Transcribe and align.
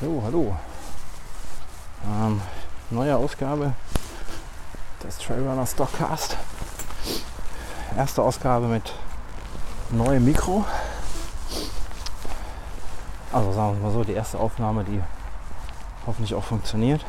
So, 0.00 0.20
hallo. 0.24 0.56
Ähm, 2.04 2.40
neue 2.90 3.16
Ausgabe 3.16 3.74
des 5.04 5.18
Trailrunner 5.18 5.64
Stockcast. 5.64 6.36
Erste 7.96 8.20
Ausgabe 8.20 8.66
mit 8.66 8.92
neuem 9.90 10.24
Mikro. 10.24 10.64
Also 13.32 13.52
sagen 13.52 13.76
wir 13.76 13.86
mal 13.86 13.92
so, 13.92 14.02
die 14.02 14.14
erste 14.14 14.40
Aufnahme, 14.40 14.82
die 14.82 15.00
hoffentlich 16.08 16.34
auch 16.34 16.42
funktioniert. 16.42 17.04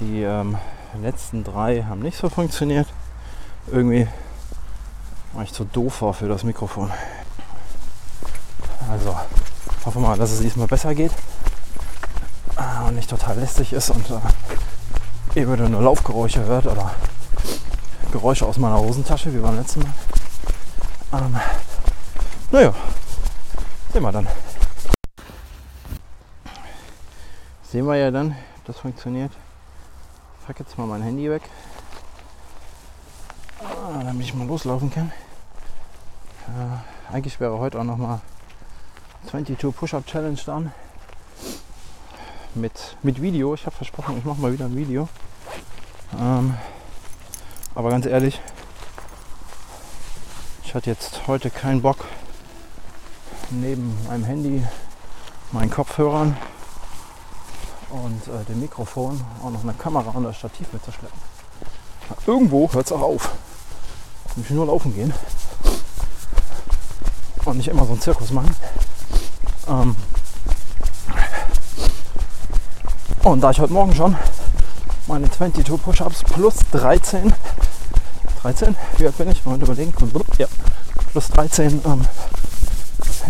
Die 0.00 0.22
ähm, 0.22 0.56
letzten 1.02 1.44
drei 1.44 1.82
haben 1.82 2.00
nicht 2.00 2.16
so 2.16 2.30
funktioniert. 2.30 2.88
Irgendwie 3.66 4.08
war 5.34 5.42
ich 5.42 5.52
zu 5.52 5.64
doof 5.64 6.00
war 6.00 6.14
für 6.14 6.28
das 6.28 6.44
Mikrofon. 6.44 6.90
Also 8.90 9.14
hoffe 9.84 10.00
mal, 10.00 10.16
dass 10.16 10.30
es 10.30 10.40
diesmal 10.40 10.66
besser 10.66 10.94
geht 10.94 11.12
und 12.88 12.94
nicht 12.94 13.10
total 13.10 13.38
lästig 13.38 13.72
ist 13.72 13.90
und 13.90 14.10
äh, 14.10 15.40
ihr 15.40 15.46
nur 15.46 15.82
Laufgeräusche 15.82 16.44
hört 16.44 16.66
oder 16.66 16.94
Geräusche 18.12 18.46
aus 18.46 18.56
meiner 18.56 18.78
Hosentasche 18.78 19.32
wie 19.34 19.38
beim 19.38 19.56
letzten 19.56 19.80
Mal. 19.80 19.92
Ähm, 21.12 21.36
naja, 22.50 22.74
sehen 23.92 24.02
wir 24.02 24.12
dann. 24.12 24.26
Sehen 27.62 27.86
wir 27.86 27.96
ja 27.96 28.10
dann, 28.10 28.34
das 28.64 28.78
funktioniert. 28.78 29.32
Ich 30.40 30.46
pack 30.46 30.58
jetzt 30.58 30.78
mal 30.78 30.86
mein 30.86 31.02
Handy 31.02 31.30
weg, 31.30 31.42
ah, 33.60 34.02
damit 34.02 34.24
ich 34.24 34.34
mal 34.34 34.46
loslaufen 34.46 34.90
kann. 34.90 35.12
Äh, 36.46 37.12
eigentlich 37.14 37.38
wäre 37.38 37.58
heute 37.58 37.78
auch 37.78 37.84
noch 37.84 37.98
mal 37.98 38.22
22 39.26 39.76
Push-Up 39.76 40.06
Challenge 40.06 40.38
dran 40.38 40.72
mit, 42.54 42.96
mit 43.02 43.20
Video. 43.20 43.54
Ich 43.54 43.66
habe 43.66 43.76
versprochen, 43.76 44.18
ich 44.18 44.24
mache 44.24 44.40
mal 44.40 44.52
wieder 44.52 44.66
ein 44.66 44.76
Video. 44.76 45.08
Ähm, 46.18 46.54
aber 47.74 47.90
ganz 47.90 48.06
ehrlich, 48.06 48.40
ich 50.64 50.74
hatte 50.74 50.90
jetzt 50.90 51.26
heute 51.26 51.50
keinen 51.50 51.82
Bock, 51.82 52.04
neben 53.50 53.96
meinem 54.06 54.24
Handy, 54.24 54.66
meinen 55.52 55.70
Kopfhörern 55.70 56.36
und 57.90 58.28
äh, 58.28 58.44
dem 58.44 58.60
Mikrofon 58.60 59.20
auch 59.42 59.50
noch 59.50 59.62
eine 59.62 59.74
Kamera 59.74 60.10
und 60.10 60.24
das 60.24 60.36
Stativ 60.36 60.72
mitzuschleppen. 60.72 61.18
Irgendwo 62.26 62.70
hört 62.72 62.86
es 62.86 62.92
auch 62.92 63.02
auf. 63.02 63.30
Ich 64.36 64.50
nur 64.50 64.66
laufen 64.66 64.94
gehen 64.94 65.12
und 67.44 67.56
nicht 67.56 67.68
immer 67.68 67.84
so 67.84 67.92
einen 67.92 68.00
Zirkus 68.00 68.30
machen. 68.30 68.54
Ähm, 69.68 69.96
und 73.32 73.42
da 73.42 73.50
ich 73.50 73.60
heute 73.60 73.74
Morgen 73.74 73.94
schon 73.94 74.16
meine 75.06 75.30
22 75.30 75.82
Push-Ups 75.82 76.24
plus 76.24 76.54
13, 76.72 77.30
13, 78.40 78.74
wie 78.96 79.06
alt 79.06 79.18
bin 79.18 79.30
ich? 79.30 79.44
Mal 79.44 79.60
überlegen, 79.60 79.92
ja, 80.38 80.46
plus 81.12 81.28
13 81.28 81.82
ähm, 81.84 82.06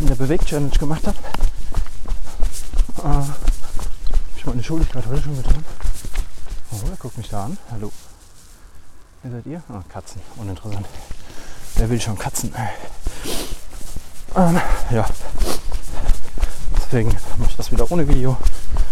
in 0.01 0.07
der 0.07 0.15
Beweg-Challenge 0.15 0.71
gemacht 0.71 1.03
habe, 1.05 1.17
äh, 2.99 3.27
ich 4.37 4.47
meine 4.47 4.63
Schuldigkeit 4.63 5.05
heute 5.05 5.21
schon 5.21 5.37
getan. 5.37 5.65
Oh, 6.71 6.77
er 6.89 6.97
guckt 6.97 7.19
mich 7.19 7.29
da 7.29 7.47
an. 7.47 7.59
Hallo. 7.73 7.91
Wer 9.25 9.33
seid 9.33 9.47
ihr? 9.47 9.63
Ah, 9.69 9.83
Katzen. 9.89 10.21
Uninteressant. 10.37 10.87
Wer 11.75 11.91
will 11.91 12.01
schon 12.01 12.17
Katzen? 12.17 12.55
Ähm, 14.37 14.61
ja. 14.93 15.07
Deswegen 16.77 17.17
mache 17.39 17.51
ich 17.51 17.57
das 17.57 17.73
wieder 17.73 17.91
ohne 17.91 18.07
Video. 18.07 18.37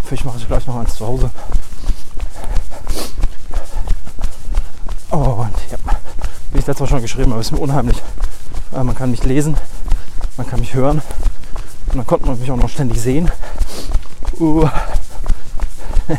Vielleicht 0.06 0.24
mache 0.24 0.38
ich 0.38 0.46
gleich 0.46 0.64
noch 0.68 0.76
eins 0.76 0.94
zu 0.94 1.04
Hause. 1.04 1.30
Und 5.10 5.54
ja, 5.70 5.78
wie 6.52 6.58
ich 6.60 6.66
letztes 6.66 6.80
Mal 6.80 6.86
schon 6.86 7.02
geschrieben 7.02 7.32
habe, 7.32 7.40
ist 7.40 7.50
mir 7.50 7.58
unheimlich. 7.58 8.00
Äh, 8.72 8.84
man 8.84 8.94
kann 8.94 9.10
mich 9.10 9.24
lesen, 9.24 9.56
man 10.36 10.46
kann 10.46 10.60
mich 10.60 10.74
hören 10.74 11.02
und 11.88 11.96
dann 11.96 12.06
konnte 12.06 12.26
man 12.26 12.38
mich 12.38 12.50
auch 12.52 12.56
noch 12.56 12.68
ständig 12.68 13.00
sehen. 13.00 13.30
Uh. 14.38 14.68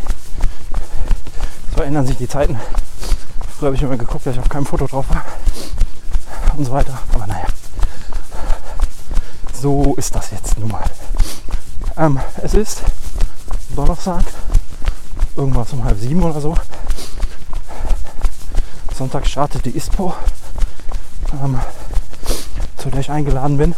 So 1.75 1.83
ändern 1.83 2.07
sich 2.07 2.17
die 2.17 2.27
Zeiten. 2.27 2.59
Früher 3.57 3.67
habe 3.67 3.75
ich 3.75 3.83
immer 3.83 3.97
geguckt, 3.97 4.25
dass 4.25 4.33
ich 4.33 4.39
auf 4.39 4.49
keinem 4.49 4.65
Foto 4.65 4.87
drauf 4.87 5.05
war 5.09 5.23
und 6.57 6.65
so 6.65 6.71
weiter. 6.71 6.97
Aber 7.13 7.27
naja, 7.27 7.45
so 9.53 9.93
ist 9.95 10.15
das 10.15 10.31
jetzt 10.31 10.57
nun 10.59 10.69
mal. 10.71 10.83
Ähm, 11.95 12.19
es 12.41 12.55
ist 12.55 12.81
Donnerstag, 13.77 14.23
irgendwas 15.35 15.71
um 15.71 15.83
halb 15.83 15.99
sieben 15.99 16.23
oder 16.23 16.41
so. 16.41 16.55
Sonntag 18.95 19.27
startet 19.27 19.65
die 19.65 19.77
ISPO, 19.77 20.15
ähm, 21.43 21.59
zu 22.77 22.89
der 22.89 23.01
ich 23.01 23.11
eingeladen 23.11 23.57
bin, 23.57 23.75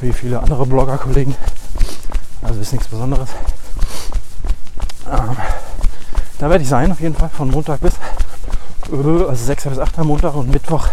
wie 0.00 0.12
viele 0.12 0.40
andere 0.40 0.66
Blogger-Kollegen. 0.66 1.36
Also 2.42 2.60
ist 2.60 2.72
nichts 2.72 2.88
Besonderes. 2.88 3.28
Ähm, 5.08 5.36
da 6.40 6.50
werde 6.50 6.64
ich 6.64 6.68
sein, 6.68 6.90
auf 6.90 6.98
jeden 6.98 7.14
Fall, 7.14 7.28
von 7.28 7.48
Montag 7.48 7.78
bis, 7.78 7.94
äh, 8.90 9.24
also 9.28 9.44
6. 9.44 9.68
bis 9.68 9.78
8. 9.78 9.98
Montag 9.98 10.34
und 10.34 10.50
Mittwoch 10.50 10.88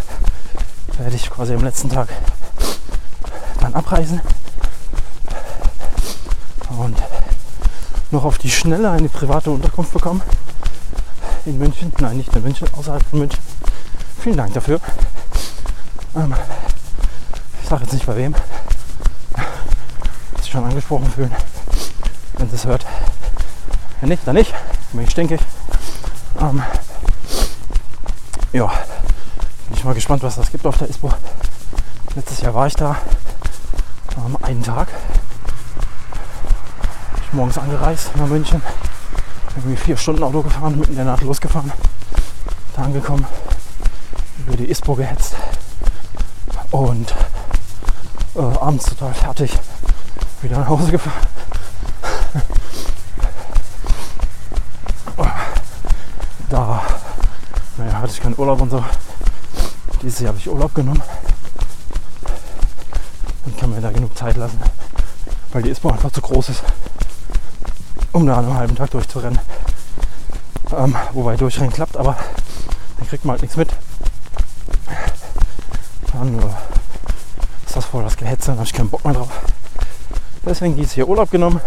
werde 1.00 1.16
ich 1.16 1.32
quasi 1.32 1.56
am 1.56 1.64
letzten 1.64 1.90
Tag 1.90 2.10
dann 3.60 3.74
abreisen 3.74 4.22
und 6.78 6.96
noch 8.12 8.24
auf 8.24 8.38
die 8.38 8.52
Schnelle 8.52 8.90
eine 8.90 9.10
private 9.10 9.52
Unterkunft 9.52 9.94
bekommen. 9.94 10.22
In 11.46 11.58
München. 11.58 11.92
Nein, 12.00 12.18
nicht 12.18 12.36
in 12.36 12.44
München, 12.44 12.68
außerhalb 12.78 13.04
von 13.04 13.20
München. 13.20 13.40
Vielen 14.20 14.38
Dank 14.38 14.54
dafür. 14.54 14.80
Ähm, 16.16 16.34
ich 17.62 17.70
sage 17.70 17.84
jetzt 17.84 17.94
nicht 17.94 18.06
bei 18.06 18.16
wem. 18.16 18.36
Sich 20.42 20.52
schon 20.52 20.64
angesprochen 20.64 21.10
fühlen, 21.12 21.32
wenn 22.38 22.50
sie 22.50 22.56
es 22.56 22.66
hört. 22.66 22.86
Wenn 24.00 24.10
nicht, 24.10 24.28
dann 24.28 24.36
nicht. 24.36 24.54
Bin 24.92 25.02
ich 25.02 25.12
stinkig. 25.12 25.42
Ähm, 26.40 26.64
ja, 28.54 28.68
bin 28.68 29.78
ich 29.78 29.84
mal 29.84 29.94
gespannt, 29.94 30.24
was 30.24 30.36
das 30.36 30.52
gibt 30.52 30.66
auf 30.66 30.78
der 30.78 30.90
ISPO. 30.90 31.12
Letztes 32.16 32.42
Jahr 32.42 32.54
war 32.54 32.68
ich 32.68 32.76
da. 32.76 32.98
Ähm, 34.18 34.38
einen 34.42 34.64
Tag 34.64 34.88
ich 37.28 37.34
morgens 37.34 37.58
angereist 37.58 38.16
nach 38.16 38.28
München. 38.28 38.62
Irgendwie 39.56 39.76
vier 39.76 39.98
Stunden 39.98 40.24
Auto 40.24 40.44
gefahren, 40.44 40.80
mitten 40.80 40.92
in 40.92 40.98
der 40.98 41.06
Nacht 41.06 41.24
losgefahren. 41.24 41.72
Da 42.76 42.84
angekommen, 42.84 43.26
über 44.46 44.56
die 44.56 44.70
ISPO 44.70 44.96
gehetzt. 44.96 45.36
Und 46.72 47.14
äh, 48.36 48.40
abends 48.40 48.86
total 48.86 49.14
fertig 49.14 49.52
wieder 50.42 50.60
nach 50.60 50.68
Hause 50.68 50.92
gefahren. 50.92 51.28
da 56.50 56.82
naja, 57.78 57.94
hatte 57.94 58.12
ich 58.14 58.22
keinen 58.22 58.38
Urlaub 58.38 58.62
und 58.62 58.70
so. 58.70 58.84
Dieses 60.02 60.20
Jahr 60.20 60.30
habe 60.30 60.38
ich 60.40 60.48
Urlaub 60.50 60.74
genommen 60.74 61.02
und 63.46 63.58
kann 63.58 63.72
mir 63.72 63.82
da 63.82 63.92
genug 63.92 64.18
Zeit 64.18 64.38
lassen, 64.38 64.62
weil 65.52 65.64
die 65.64 65.72
ISPO 65.72 65.90
einfach 65.90 66.12
zu 66.12 66.22
groß 66.22 66.50
ist 66.50 66.64
um 68.18 68.26
da 68.26 68.40
einen 68.40 68.58
halben 68.58 68.76
Tag 68.76 68.90
durchzurennen. 68.90 69.40
Ähm, 70.76 70.96
wobei 71.14 71.38
durchrennen 71.38 71.72
klappt, 71.72 71.96
aber 71.96 72.18
dann 72.98 73.08
kriegt 73.08 73.24
man 73.24 73.34
halt 73.34 73.44
nichts 73.44 73.56
mit. 73.56 73.70
Dann 76.12 76.40
äh, 76.40 76.46
ist 77.68 77.76
das 77.76 77.86
voll 77.86 78.04
das 78.04 78.18
Gehetze, 78.18 78.48
dann 78.48 78.56
habe 78.56 78.66
ich 78.66 78.74
keinen 78.74 78.90
Bock 78.90 79.06
mehr 79.06 79.14
drauf. 79.14 79.30
Deswegen 80.44 80.76
dieses 80.76 80.94
hier 80.94 81.08
Urlaub 81.08 81.30
genommen. 81.30 81.62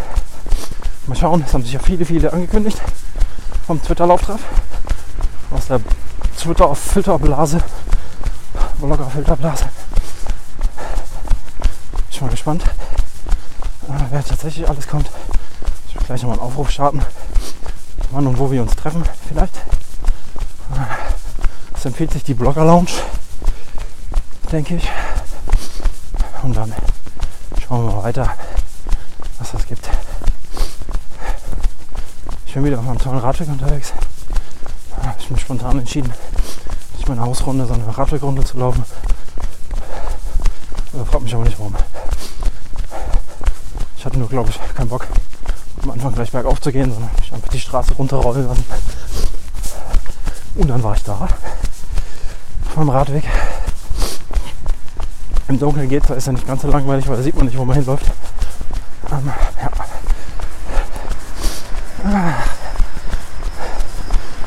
Mal 1.07 1.15
schauen, 1.15 1.45
es 1.47 1.55
haben 1.55 1.63
sich 1.63 1.73
ja 1.73 1.79
viele, 1.79 2.05
viele 2.05 2.33
angekündigt 2.33 2.81
vom 3.67 3.81
Twitter-Lauftreff. 3.81 4.41
Aus 5.53 5.67
der 5.69 5.81
Twitter-Filterblase, 6.37 7.61
Blogger-Filterblase. 8.81 9.67
Ich 12.11 12.19
bin 12.19 12.27
mal 12.27 12.33
gespannt, 12.33 12.65
äh, 13.89 13.93
wer 14.11 14.25
tatsächlich 14.25 14.69
alles 14.69 14.89
kommt 14.89 15.11
gleich 16.11 16.23
nochmal 16.23 16.41
einen 16.41 16.49
Aufruf 16.49 16.71
starten, 16.71 17.01
wann 18.11 18.27
und 18.27 18.37
wo 18.37 18.51
wir 18.51 18.63
uns 18.63 18.75
treffen 18.75 19.05
vielleicht. 19.29 19.55
Es 21.73 21.85
empfiehlt 21.85 22.11
sich 22.11 22.25
die 22.25 22.35
Blogger 22.35 22.65
Lounge, 22.65 22.91
denke 24.51 24.75
ich. 24.75 24.89
Und 26.43 26.57
dann 26.57 26.75
schauen 27.63 27.87
wir 27.87 27.95
mal 27.95 28.03
weiter, 28.03 28.29
was 29.39 29.53
das 29.53 29.65
gibt. 29.69 29.89
Ich 32.45 32.55
bin 32.55 32.65
wieder 32.65 32.81
auf 32.81 32.85
meinem 32.85 32.99
tollen 32.99 33.19
Radweg 33.19 33.47
unterwegs. 33.47 33.93
Ich 35.21 35.31
mich 35.31 35.43
spontan 35.43 35.79
entschieden, 35.79 36.13
nicht 36.97 37.09
meine 37.09 37.21
Hausrunde, 37.21 37.67
sondern 37.67 37.87
eine 37.87 37.97
Radwegrunde 37.97 38.43
zu 38.43 38.59
laufen. 38.59 38.85
Da 40.93 41.05
fragt 41.05 41.23
mich 41.23 41.35
aber 41.37 41.45
nicht 41.45 41.61
warum. 41.61 41.77
Ich 43.97 44.05
hatte 44.05 44.19
nur, 44.19 44.29
glaube 44.29 44.51
ich, 44.51 44.75
keinen 44.75 44.89
Bock, 44.89 45.07
am 45.83 45.91
Anfang 45.91 46.15
gleich 46.15 46.31
bergauf 46.31 46.61
zu 46.61 46.73
gehen, 46.73 46.93
sondern 46.93 47.11
ich 47.23 47.33
einfach 47.33 47.49
die 47.49 47.61
Straße 47.61 47.95
runterrollen 47.95 48.47
lassen. 48.47 48.65
Und 50.57 50.69
dann 50.69 50.83
war 50.83 50.95
ich 50.95 51.03
da. 51.03 51.29
Vom 52.75 52.89
Radweg. 52.89 53.25
Im 55.49 55.59
Dunkeln 55.59 55.89
geht 55.89 56.09
da 56.09 56.15
ist 56.15 56.27
ja 56.27 56.33
nicht 56.33 56.47
ganz 56.47 56.63
so 56.63 56.71
langweilig, 56.71 57.09
weil 57.09 57.17
da 57.17 57.23
sieht 57.23 57.35
man 57.35 57.47
nicht, 57.47 57.59
wo 57.59 57.65
man 57.65 57.77
hinläuft. 57.77 58.07
Ähm, 59.11 59.33
ja. 59.61 59.71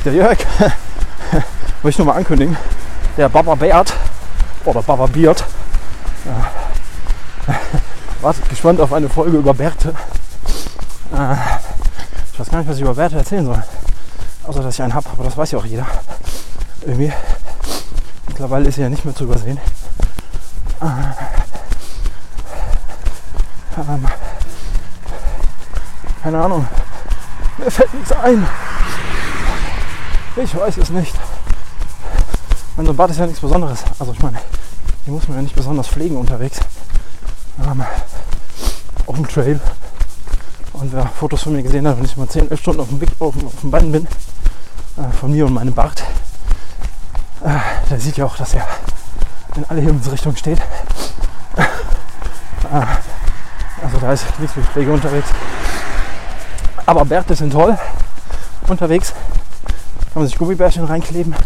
Der 0.04 0.12
Jörg, 0.12 0.38
will 1.82 1.90
ich 1.90 1.98
nur 1.98 2.06
mal 2.06 2.16
ankündigen, 2.16 2.56
der 3.16 3.28
Baba 3.28 3.54
Bert 3.54 3.92
oder 4.64 4.82
Baba 4.82 5.06
Beard, 5.06 5.44
ja, 6.24 7.54
wartet 8.20 8.48
gespannt 8.48 8.80
auf 8.80 8.92
eine 8.92 9.08
Folge 9.08 9.38
über 9.38 9.54
Bärte. 9.54 9.94
Weiß 12.44 12.50
gar 12.50 12.58
nicht, 12.58 12.68
was 12.68 12.76
ich 12.76 12.82
über 12.82 12.94
Bärte 12.94 13.16
erzählen 13.16 13.46
soll. 13.46 13.62
Außer, 14.42 14.62
dass 14.62 14.74
ich 14.74 14.82
einen 14.82 14.92
habe, 14.92 15.08
aber 15.08 15.24
das 15.24 15.34
weiß 15.34 15.52
ja 15.52 15.58
auch 15.58 15.64
jeder. 15.64 15.86
Irgendwie. 16.82 17.10
Mittlerweile 18.28 18.68
ist 18.68 18.74
sie 18.74 18.82
ja 18.82 18.90
nicht 18.90 19.02
mehr 19.02 19.14
zu 19.14 19.24
übersehen. 19.24 19.58
Äh, 20.82 20.84
ähm, 23.80 24.06
keine 26.22 26.44
Ahnung. 26.44 26.68
Mir 27.56 27.70
fällt 27.70 27.94
nichts 27.94 28.12
ein. 28.12 28.46
Ich 30.36 30.54
weiß 30.54 30.76
es 30.76 30.90
nicht. 30.90 31.14
Mein 32.76 32.84
so 32.84 32.92
ein 32.92 32.96
Bad 32.96 33.10
ist 33.10 33.20
ja 33.20 33.24
nichts 33.24 33.40
Besonderes. 33.40 33.84
Also 33.98 34.12
ich 34.12 34.20
meine, 34.20 34.36
hier 35.04 35.14
muss 35.14 35.26
man 35.28 35.38
ja 35.38 35.42
nicht 35.44 35.56
besonders 35.56 35.88
pflegen 35.88 36.18
unterwegs. 36.18 36.60
Ähm, 37.66 37.82
auf 39.06 39.14
dem 39.14 39.26
Trail. 39.26 39.60
Und 40.74 40.92
wer 40.92 41.06
Fotos 41.06 41.44
von 41.44 41.52
mir 41.52 41.62
gesehen 41.62 41.86
hat, 41.86 41.96
wenn 41.96 42.04
ich 42.04 42.16
mal 42.16 42.28
10, 42.28 42.50
11 42.50 42.60
Stunden 42.60 42.80
auf 42.80 42.88
dem, 42.88 43.00
Weg, 43.00 43.10
auf, 43.20 43.34
auf 43.44 43.60
dem 43.60 43.70
Bein 43.70 43.92
bin, 43.92 44.06
äh, 44.96 45.12
von 45.18 45.30
mir 45.30 45.46
und 45.46 45.54
meinem 45.54 45.72
Bart, 45.72 46.02
äh, 47.44 47.58
der 47.88 48.00
sieht 48.00 48.16
ja 48.16 48.26
auch, 48.26 48.36
dass 48.36 48.54
er 48.54 48.66
in 49.56 49.64
alle 49.68 49.80
Himmelsrichtungen 49.80 50.36
steht. 50.36 50.58
äh, 51.56 51.62
also 53.84 53.98
da 54.00 54.12
ist 54.12 54.26
nichts 54.40 54.56
mit 54.56 54.66
Pflege 54.66 54.92
unterwegs. 54.92 55.28
Aber 56.86 57.04
Bärte 57.04 57.36
sind 57.36 57.52
toll 57.52 57.78
unterwegs. 58.66 59.12
Kann 60.12 60.22
man 60.22 60.26
sich 60.26 60.36
Gummibärchen 60.36 60.84
reinkleben, 60.84 61.36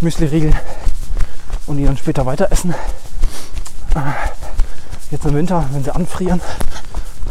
Müsli-Riegel 0.00 0.52
und 1.66 1.78
die 1.78 1.86
dann 1.86 1.96
später 1.96 2.26
weiter 2.26 2.52
essen. 2.52 2.74
Äh, 3.94 4.00
jetzt 5.10 5.24
im 5.24 5.34
Winter, 5.34 5.64
wenn 5.72 5.84
sie 5.84 5.94
anfrieren, 5.94 6.42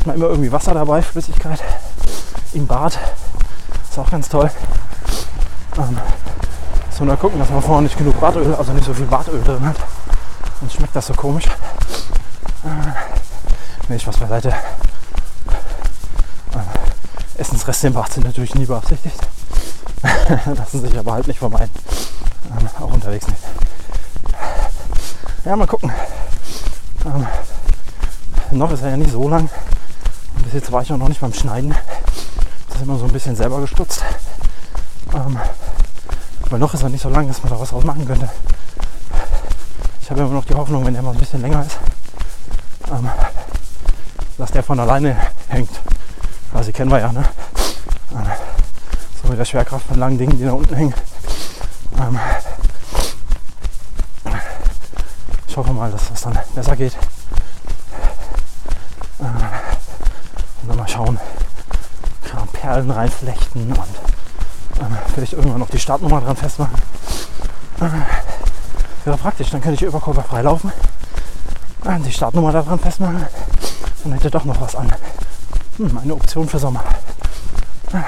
hat 0.02 0.08
man 0.08 0.16
immer 0.16 0.30
irgendwie 0.30 0.52
Wasser 0.52 0.74
dabei, 0.74 1.04
Flüssigkeit 1.04 1.60
im 2.54 2.66
Bad. 2.66 2.98
Ist 3.88 4.00
auch 4.00 4.10
ganz 4.10 4.28
toll. 4.28 4.50
Ähm, 5.78 6.00
so, 6.90 7.06
nur 7.06 7.18
gucken, 7.18 7.38
dass 7.38 7.52
man 7.52 7.62
vorne 7.62 7.84
nicht 7.84 8.00
genug 8.00 8.20
Badöl, 8.20 8.56
also 8.56 8.74
nicht 8.74 8.86
so 8.86 8.96
viel 8.96 9.06
Badöl 9.06 9.44
drin 9.44 9.64
hat. 9.64 9.76
Sonst 10.60 10.74
schmeckt 10.74 10.96
das 10.96 11.06
so 11.06 11.14
komisch. 11.14 11.46
Äh, 11.46 12.70
nee, 13.90 13.96
ich 13.96 14.08
was 14.08 14.18
beiseite. 14.18 14.50
Äh, 14.50 14.56
Essensreste 17.40 17.86
im 17.86 17.94
Bad 17.94 18.12
sind 18.12 18.26
natürlich 18.26 18.56
nie 18.56 18.66
beabsichtigt. 18.66 19.20
Lassen 20.46 20.82
sich 20.82 20.98
aber 20.98 21.14
halt 21.14 21.28
nicht 21.28 21.38
vermeiden. 21.38 21.70
Ähm, 22.50 22.68
auch 22.84 22.92
unterwegs 22.92 23.28
nicht. 23.28 23.44
Ja, 25.46 25.56
mal 25.56 25.68
gucken. 25.68 25.92
Ähm, 27.06 27.28
noch 28.50 28.72
ist 28.72 28.82
er 28.82 28.90
ja 28.90 28.98
nicht 28.98 29.12
so 29.12 29.30
lang. 29.30 29.48
Bis 30.52 30.64
jetzt 30.64 30.72
war 30.74 30.82
ich 30.82 30.92
auch 30.92 30.98
noch 30.98 31.08
nicht 31.08 31.22
beim 31.22 31.34
Schneiden. 31.34 31.74
Das 32.68 32.76
ist 32.76 32.82
immer 32.82 32.98
so 32.98 33.06
ein 33.06 33.14
bisschen 33.14 33.38
selber 33.38 33.62
gestutzt. 33.62 34.04
Ähm, 35.14 35.40
weil 36.50 36.60
noch 36.60 36.74
ist 36.74 36.84
er 36.84 36.90
nicht 36.90 37.02
so 37.02 37.08
lang, 37.08 37.26
dass 37.30 37.42
man 37.42 37.54
da 37.54 37.58
was 37.58 37.70
draus 37.70 37.86
machen 37.86 38.06
könnte. 38.06 38.30
Ich 40.02 40.12
habe 40.12 40.20
immer 40.20 40.32
noch 40.32 40.44
die 40.44 40.54
Hoffnung, 40.54 40.86
wenn 40.86 40.94
er 40.94 41.04
mal 41.04 41.12
ein 41.12 41.18
bisschen 41.18 41.42
länger 41.42 41.66
ist, 41.66 41.78
ähm, 42.92 43.10
dass 44.38 44.52
der 44.52 44.62
von 44.62 44.78
alleine 44.78 45.16
hängt. 45.48 45.72
Also 46.54 46.74
kennen 46.74 46.92
wir 46.92 47.00
ja, 47.00 47.14
ne? 47.14 47.24
Ähm, 48.12 48.28
so 49.24 49.30
mit 49.30 49.40
der 49.40 49.46
Schwerkraft 49.46 49.88
von 49.88 50.00
langen 50.00 50.18
Dingen, 50.18 50.38
die 50.38 50.44
da 50.44 50.52
unten 50.52 50.76
hängen. 50.76 50.94
Ähm, 51.98 52.20
ich 55.48 55.56
hoffe 55.56 55.72
mal, 55.72 55.90
dass 55.90 56.10
das 56.10 56.20
dann 56.24 56.38
besser 56.54 56.76
geht. 56.76 56.98
Äh, 59.20 59.72
und 60.62 60.70
dann 60.70 60.78
mal 60.78 60.81
schauen. 60.92 61.20
Kann 62.30 62.48
Perlen 62.50 62.92
reinflechten 62.92 63.72
und 63.72 63.80
äh, 64.80 65.12
vielleicht 65.14 65.34
irgendwann 65.34 65.60
noch 65.60 65.70
die 65.70 65.80
Startnummer 65.80 66.22
dran 66.22 66.36
festmachen. 66.36 66.76
Äh, 67.80 69.06
wäre 69.06 69.18
praktisch, 69.18 69.50
dann 69.50 69.62
könnte 69.62 69.76
ich 69.76 69.82
überkörperfrei 69.82 70.42
laufen. 70.42 70.72
Äh, 71.86 72.00
die 72.00 72.12
Startnummer 72.12 72.52
daran 72.52 72.80
festmachen. 72.80 73.26
Dann 74.04 74.14
hätte 74.14 74.30
doch 74.30 74.46
noch 74.46 74.60
was 74.60 74.76
an. 74.76 74.92
Hm, 75.78 75.98
eine 75.98 76.14
Option 76.14 76.48
für 76.48 76.60
Sommer. 76.60 76.84
Äh, 77.94 78.02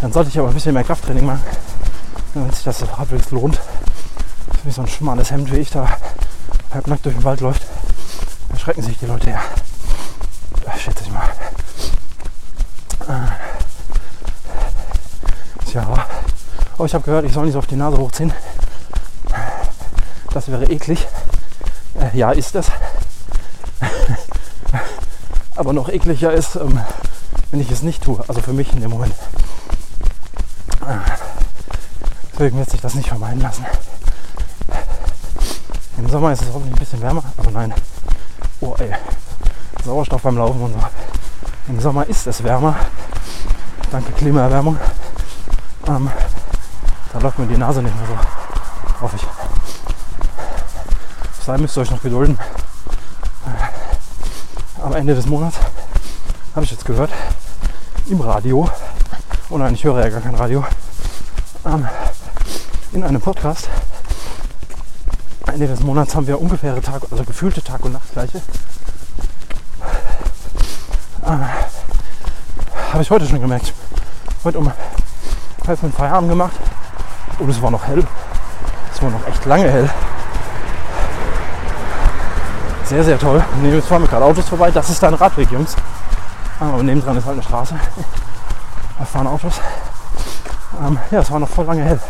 dann 0.00 0.12
sollte 0.12 0.30
ich 0.30 0.38
aber 0.38 0.48
ein 0.48 0.54
bisschen 0.54 0.74
mehr 0.74 0.84
Krafttraining 0.84 1.26
machen, 1.26 1.42
damit 2.34 2.54
sich 2.54 2.64
das 2.64 2.80
halbwegs 2.98 3.30
lohnt. 3.30 3.60
Wie 4.64 4.70
so 4.70 4.82
ein 4.82 4.88
schmales 4.88 5.30
Hemd 5.30 5.50
wie 5.52 5.58
ich 5.58 5.70
da 5.70 5.88
halbnackt 6.72 7.04
durch 7.04 7.16
den 7.16 7.24
Wald 7.24 7.40
läuft, 7.40 7.62
dann 8.48 8.58
schrecken 8.58 8.82
sich 8.82 8.98
die 8.98 9.06
Leute 9.06 9.30
ja. 9.30 9.40
Schätze 10.82 11.04
ich 11.04 11.12
mal. 11.12 11.28
Tja. 15.66 16.06
Oh, 16.78 16.84
ich 16.84 16.94
habe 16.94 17.04
gehört, 17.04 17.24
ich 17.24 17.32
soll 17.32 17.44
nicht 17.44 17.54
so 17.54 17.58
auf 17.58 17.66
die 17.66 17.76
Nase 17.76 17.98
hochziehen. 17.98 18.32
Das 20.32 20.50
wäre 20.50 20.64
eklig. 20.66 21.06
Äh, 22.00 22.16
ja, 22.16 22.32
ist 22.32 22.54
es. 22.54 22.66
Aber 25.56 25.72
noch 25.72 25.88
ekliger 25.88 26.32
ist, 26.32 26.56
ähm, 26.56 26.80
wenn 27.50 27.60
ich 27.60 27.70
es 27.70 27.82
nicht 27.82 28.02
tue. 28.02 28.22
Also 28.28 28.40
für 28.40 28.52
mich 28.52 28.72
in 28.72 28.80
dem 28.80 28.90
Moment. 28.90 29.14
Deswegen 32.32 32.58
wird 32.58 32.70
sich 32.70 32.80
das 32.80 32.94
nicht 32.94 33.08
vermeiden 33.08 33.40
lassen. 33.40 33.64
Im 35.98 36.08
Sommer 36.08 36.32
ist 36.32 36.42
es 36.42 36.48
hoffentlich 36.48 36.74
ein 36.74 36.78
bisschen 36.78 37.00
wärmer, 37.02 37.22
aber 37.36 37.50
nein. 37.52 37.72
Oh 38.60 38.74
ey. 38.78 38.92
Sauerstoff 39.84 40.22
beim 40.22 40.36
Laufen 40.38 40.60
und 40.60 40.72
so. 40.72 40.78
Im 41.68 41.80
Sommer 41.80 42.06
ist 42.08 42.26
es 42.26 42.42
wärmer. 42.42 42.74
Danke 43.90 44.12
Klimaerwärmung. 44.12 44.76
Ähm, 45.86 46.10
da 47.12 47.18
läuft 47.18 47.38
mir 47.38 47.46
die 47.46 47.56
Nase 47.56 47.82
nicht 47.82 47.94
mehr 47.96 48.06
so. 48.06 49.00
Hoffe 49.00 49.16
ich. 49.16 49.26
Sei 51.44 51.58
müsst 51.58 51.76
ihr 51.76 51.82
euch 51.82 51.90
noch 51.90 52.02
gedulden. 52.02 52.38
Am 54.82 54.92
Ende 54.94 55.14
des 55.14 55.26
Monats 55.26 55.58
habe 56.54 56.64
ich 56.64 56.72
jetzt 56.72 56.84
gehört 56.84 57.10
im 58.08 58.20
Radio. 58.20 58.68
Oh 59.48 59.58
nein, 59.58 59.74
ich 59.74 59.84
höre 59.84 60.00
ja 60.00 60.08
gar 60.08 60.20
kein 60.20 60.34
Radio. 60.34 60.64
Ähm, 61.64 61.86
in 62.92 63.04
einem 63.04 63.20
Podcast. 63.20 63.68
Ende 65.46 65.68
des 65.68 65.80
Monats 65.80 66.14
haben 66.14 66.26
wir 66.26 66.40
ungefähre 66.40 66.80
Tag, 66.80 67.02
also 67.10 67.24
gefühlte 67.24 67.62
Tag- 67.62 67.84
und 67.84 67.92
Nachtgleiche. 67.92 68.40
Habe 71.40 73.02
ich 73.02 73.10
heute 73.10 73.26
schon 73.26 73.40
gemerkt. 73.40 73.72
Heute 74.44 74.58
um 74.58 74.70
halb 75.66 75.78
fünf 75.78 75.96
Feierabend 75.96 76.30
gemacht. 76.30 76.52
Und 77.38 77.48
es 77.48 77.62
war 77.62 77.70
noch 77.70 77.86
hell. 77.86 78.04
Es 78.92 79.02
war 79.02 79.10
noch 79.10 79.26
echt 79.26 79.44
lange 79.46 79.70
hell. 79.70 79.88
Sehr, 82.84 83.04
sehr 83.04 83.18
toll. 83.18 83.42
Neben 83.62 83.76
jetzt 83.76 83.88
fahren 83.88 84.02
wir 84.02 84.08
gerade 84.08 84.24
Autos 84.24 84.48
vorbei. 84.48 84.70
Das 84.70 84.90
ist 84.90 85.02
ein 85.02 85.14
Radweg, 85.14 85.50
Jungs. 85.50 85.74
Aber 86.60 86.78
ah, 86.78 86.82
nebendran 86.82 87.16
ist 87.16 87.24
halt 87.24 87.34
eine 87.34 87.42
Straße. 87.42 87.74
Da 88.98 89.04
fahren 89.04 89.26
Autos. 89.26 89.54
Ähm, 90.84 90.98
ja, 91.10 91.20
es 91.20 91.30
war 91.30 91.38
noch 91.38 91.48
voll 91.48 91.64
lange 91.64 91.84
hell. 91.84 92.00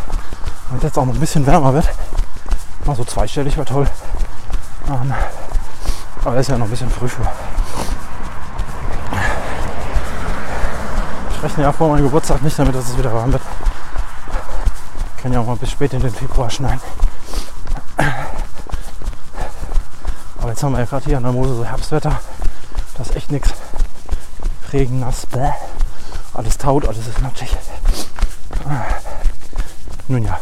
Und 0.70 0.82
jetzt 0.82 0.98
auch 0.98 1.04
noch 1.04 1.14
ein 1.14 1.20
bisschen 1.20 1.46
wärmer 1.46 1.72
wird. 1.72 1.88
Mal 2.84 2.96
so 2.96 3.04
zweistellig 3.04 3.56
wäre 3.56 3.66
toll. 3.66 3.86
Ähm, 4.88 5.14
aber 6.24 6.34
das 6.34 6.42
ist 6.42 6.48
ja 6.48 6.58
noch 6.58 6.66
ein 6.66 6.70
bisschen 6.70 6.90
früh 6.90 7.08
für. 7.08 7.22
Rechne 11.42 11.64
ja 11.64 11.72
vor 11.72 11.88
meinem 11.88 12.04
Geburtstag 12.04 12.42
nicht 12.42 12.58
damit, 12.58 12.74
dass 12.74 12.88
es 12.88 12.98
wieder 12.98 13.12
warm 13.12 13.32
wird. 13.32 13.42
Ich 15.16 15.22
kann 15.22 15.32
ja 15.32 15.40
auch 15.40 15.46
mal 15.46 15.56
bis 15.56 15.70
spät 15.70 15.92
in 15.92 16.00
den 16.00 16.12
Februar 16.12 16.50
schneien. 16.50 16.80
Aber 20.38 20.50
jetzt 20.50 20.62
haben 20.62 20.72
wir 20.72 20.80
ja 20.80 20.84
gerade 20.86 21.04
hier 21.04 21.16
an 21.16 21.22
der 21.22 21.32
Mose 21.32 21.54
so 21.54 21.64
Herbstwetter. 21.64 22.20
Das 22.96 23.10
ist 23.10 23.16
echt 23.16 23.30
nichts. 23.30 23.52
Regen, 24.72 25.00
nass, 25.00 25.26
bäh. 25.26 25.50
Alles 26.34 26.58
taut, 26.58 26.86
alles 26.86 27.06
ist 27.06 27.20
matschig. 27.20 27.56
Nun 30.08 30.24
ja. 30.24 30.38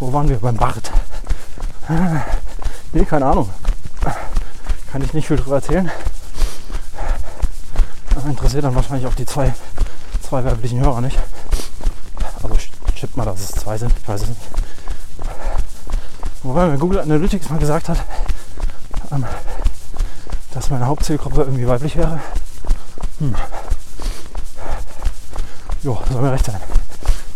Wo 0.00 0.12
waren 0.12 0.28
wir? 0.28 0.38
Beim 0.38 0.56
Bart. 0.56 0.90
Nee, 2.92 3.04
keine 3.04 3.26
Ahnung. 3.26 3.50
Kann 4.92 5.02
ich 5.02 5.14
nicht 5.14 5.26
viel 5.28 5.36
drüber 5.36 5.56
erzählen. 5.56 5.90
Interessiert 8.30 8.64
dann 8.64 8.74
wahrscheinlich 8.74 9.06
auch 9.06 9.14
die 9.14 9.26
zwei, 9.26 9.52
zwei 10.22 10.44
weiblichen 10.44 10.80
Hörer 10.80 11.00
nicht. 11.00 11.18
Also 12.42 12.56
chippt 12.94 13.16
mal, 13.16 13.24
dass 13.24 13.40
es 13.40 13.48
zwei 13.52 13.78
sind, 13.78 13.92
ich 14.00 14.08
weiß 14.08 14.22
es 14.22 14.28
nicht. 14.28 14.40
Wobei 16.42 16.66
mir 16.66 16.78
Google 16.78 17.00
Analytics 17.00 17.48
mal 17.48 17.58
gesagt 17.58 17.88
hat, 17.88 17.98
ähm, 19.10 19.24
dass 20.52 20.70
meine 20.70 20.86
Hauptzielgruppe 20.86 21.42
irgendwie 21.42 21.66
weiblich 21.66 21.96
wäre. 21.96 22.20
Hm. 23.18 23.34
Jo, 25.82 26.02
soll 26.10 26.22
mir 26.22 26.32
recht 26.32 26.46
sein. 26.46 26.60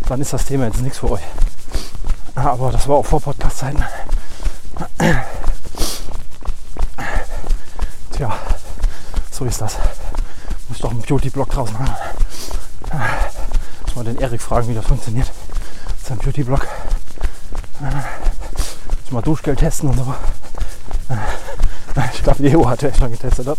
Dann 0.09 0.21
ist 0.21 0.33
das 0.33 0.45
Thema 0.45 0.65
jetzt 0.65 0.81
nichts 0.81 0.99
für 0.99 1.11
euch. 1.11 1.23
Aber 2.35 2.71
das 2.71 2.87
war 2.89 2.97
auch 2.97 3.07
vor 3.07 3.21
Podcast-Zeiten. 3.21 3.85
Tja, 8.13 8.33
so 9.31 9.45
ist 9.45 9.61
das. 9.61 9.77
Muss 10.69 10.79
doch 10.79 10.91
einen 10.91 11.03
Beauty-Blog 11.03 11.49
draus 11.51 11.73
machen. 11.73 11.91
Muss 13.87 13.97
mal 13.97 14.05
den 14.05 14.19
Erik 14.19 14.41
fragen, 14.43 14.69
wie 14.69 14.75
das 14.75 14.87
funktioniert. 14.87 15.31
Sein 16.05 16.19
Beauty-Blog. 16.19 16.67
Muss 17.81 19.13
mal 19.13 19.23
Duschgeld 19.23 19.59
testen 19.61 19.91
und 19.91 19.97
so. 19.97 20.15
Ich 22.13 22.23
glaube, 22.23 22.43
Leo 22.43 22.69
hat 22.69 22.83
ja 22.83 22.95
schon 22.95 23.11
getestet. 23.11 23.49
Oder? 23.49 23.57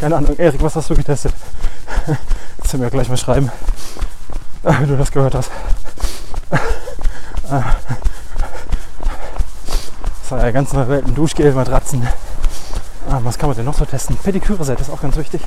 Keine 0.00 0.16
Ahnung. 0.16 0.36
Erik, 0.38 0.62
was 0.62 0.76
hast 0.76 0.88
du 0.88 0.94
getestet? 0.94 1.34
Kannst 2.58 2.72
du 2.72 2.78
mir 2.78 2.90
gleich 2.90 3.08
mal 3.08 3.16
schreiben, 3.16 3.50
wenn 4.62 4.88
du 4.88 4.96
das 4.96 5.10
gehört 5.10 5.34
hast. 5.34 5.50
Das 10.22 10.30
war 10.30 10.44
ja 10.44 10.50
ganz 10.52 10.72
neue 10.72 10.88
Welt. 10.88 11.06
Ein 11.06 11.14
Duschgel, 11.14 11.52
Matratzen. 11.52 12.06
Ah, 13.10 13.20
was 13.24 13.36
kann 13.36 13.48
man 13.48 13.56
denn 13.56 13.66
noch 13.66 13.76
so 13.76 13.84
testen? 13.84 14.16
Pediküre-Set 14.16 14.80
ist 14.80 14.90
auch 14.90 15.02
ganz 15.02 15.16
wichtig. 15.16 15.42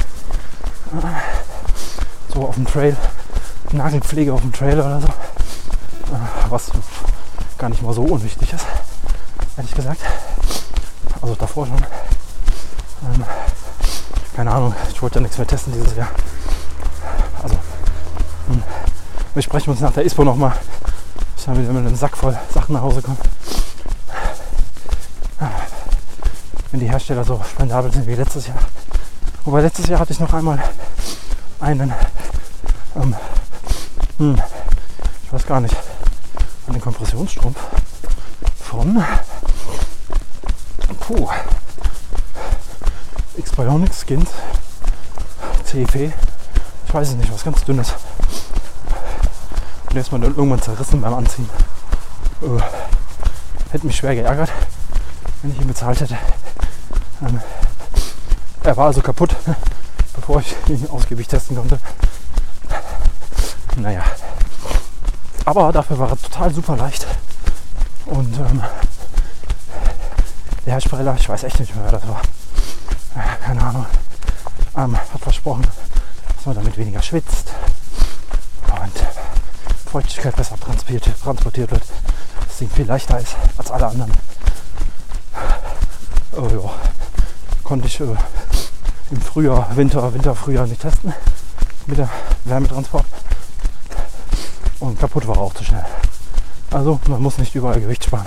So 2.34 2.48
auf 2.48 2.56
dem 2.56 2.66
Trail. 2.66 2.96
Nagelpflege 3.72 4.34
auf 4.34 4.42
dem 4.42 4.54
Trail 4.54 4.80
oder 4.80 5.02
so. 5.02 5.08
Was 6.50 6.72
gar 7.58 7.70
nicht 7.70 7.82
mal 7.82 7.94
so 7.94 8.04
unwichtig 8.04 8.54
ist, 8.54 8.66
ehrlich 9.58 9.74
gesagt. 9.74 10.02
Also 11.22 11.36
davor 11.36 11.66
schon. 11.66 11.78
Ähm, 11.78 13.24
keine 14.36 14.52
Ahnung, 14.52 14.76
ich 14.92 15.02
wollte 15.02 15.16
ja 15.16 15.22
nichts 15.22 15.38
mehr 15.38 15.48
testen 15.48 15.74
dieses 15.74 15.96
Jahr. 15.96 16.10
Also, 17.42 17.56
hm, 18.48 18.64
wir 19.34 19.42
sprechen 19.42 19.72
uns 19.72 19.80
nach 19.80 19.94
der 19.94 20.06
ISPO 20.06 20.24
nochmal. 20.24 20.54
Ich 21.38 21.48
habe 21.48 21.60
wieder 21.62 21.74
mit 21.74 21.86
einem 21.86 21.96
Sack 21.96 22.18
voll 22.18 22.38
Sachen 22.54 22.74
nach 22.74 22.82
Hause 22.82 23.02
kommen. 23.02 23.18
Wenn 26.72 26.80
die 26.80 26.90
Hersteller 26.90 27.24
so 27.24 27.42
spendabel 27.50 27.92
sind 27.92 28.06
wie 28.08 28.16
letztes 28.16 28.48
Jahr. 28.48 28.58
Wobei 29.46 29.62
letztes 29.62 29.88
Jahr 29.88 30.00
hatte 30.00 30.12
ich 30.12 30.20
noch 30.20 30.34
einmal 30.34 30.62
einen, 31.66 31.92
ähm, 32.96 33.16
hm, 34.20 34.42
ich 35.24 35.34
weiß 35.34 35.48
gar 35.48 35.60
nicht, 35.60 35.76
einen 36.68 36.80
Kompressionsstrumpf 36.80 37.58
von 38.60 39.04
puh, 41.00 41.28
X-Bionics 43.38 44.06
Skins 44.06 44.30
CEP. 45.64 46.14
Ich 46.88 46.94
weiß 46.94 47.10
es 47.10 47.16
nicht, 47.16 47.34
was 47.34 47.44
ganz 47.44 47.64
dünnes. 47.64 47.94
Und 49.88 49.96
der 49.96 50.02
ist 50.02 50.12
man 50.12 50.22
dann 50.22 50.36
irgendwann 50.36 50.62
zerrissen 50.62 51.02
beim 51.02 51.16
Anziehen. 51.16 51.50
Äh, 52.44 52.62
hätte 53.72 53.88
mich 53.88 53.96
schwer 53.98 54.14
geärgert, 54.14 54.52
wenn 55.42 55.52
ich 55.52 55.60
ihn 55.60 55.68
bezahlt 55.68 56.00
hätte. 56.00 56.18
Ähm, 57.24 57.42
er 58.62 58.78
war 58.78 58.86
also 58.86 59.02
kaputt, 59.02 59.36
bevor 60.16 60.42
ich 60.42 60.56
ihn 60.68 60.90
ausgiebig 60.90 61.28
testen 61.28 61.58
konnte. 61.58 61.80
Naja. 63.78 64.04
Aber 65.46 65.72
dafür 65.72 66.00
war 66.00 66.10
er 66.10 66.18
total 66.18 66.54
super 66.54 66.76
leicht. 66.76 67.06
Und 68.06 68.38
ähm, 68.38 68.64
der 70.66 70.74
Herr 70.74 70.82
Spreller, 70.82 71.16
ich 71.20 71.30
weiß 71.30 71.44
echt 71.44 71.60
nicht 71.60 71.76
mehr, 71.76 71.86
wer 71.86 71.92
das 71.92 72.08
war. 72.08 72.22
Äh, 73.16 73.44
keine 73.44 73.62
Ahnung. 73.62 73.86
Ähm, 74.76 74.98
hat 74.98 75.22
versprochen, 75.22 75.66
dass 76.36 76.46
man 76.46 76.56
damit 76.56 76.78
weniger 76.78 77.02
schwitzt 77.02 77.54
und 78.68 79.90
Feuchtigkeit 79.92 80.36
besser 80.36 80.60
transportiert, 80.60 81.10
transportiert 81.22 81.72
wird. 81.72 81.84
Das 82.48 82.58
Ding 82.58 82.70
viel 82.70 82.86
leichter 82.86 83.20
ist 83.20 83.36
als 83.58 83.72
alle 83.72 83.88
anderen. 83.88 84.12
Oh, 86.34 86.48
ja. 86.48 86.72
Konnte 87.64 87.88
ich 87.88 88.00
äh, 88.00 88.16
im 89.12 89.22
Frühjahr, 89.22 89.76
Winter, 89.76 90.14
Winter, 90.14 90.36
Frühjahr 90.36 90.68
nicht 90.68 90.82
testen 90.82 91.14
mit 91.86 91.98
der 91.98 92.10
Wärmetransport. 92.46 93.06
Und 94.80 95.00
kaputt 95.00 95.28
war 95.28 95.38
auch 95.38 95.54
zu 95.54 95.64
schnell. 95.64 95.86
Also 96.72 97.00
man 97.08 97.22
muss 97.22 97.38
nicht 97.38 97.54
überall 97.56 97.80
Gewicht 97.80 98.04
sparen. 98.04 98.26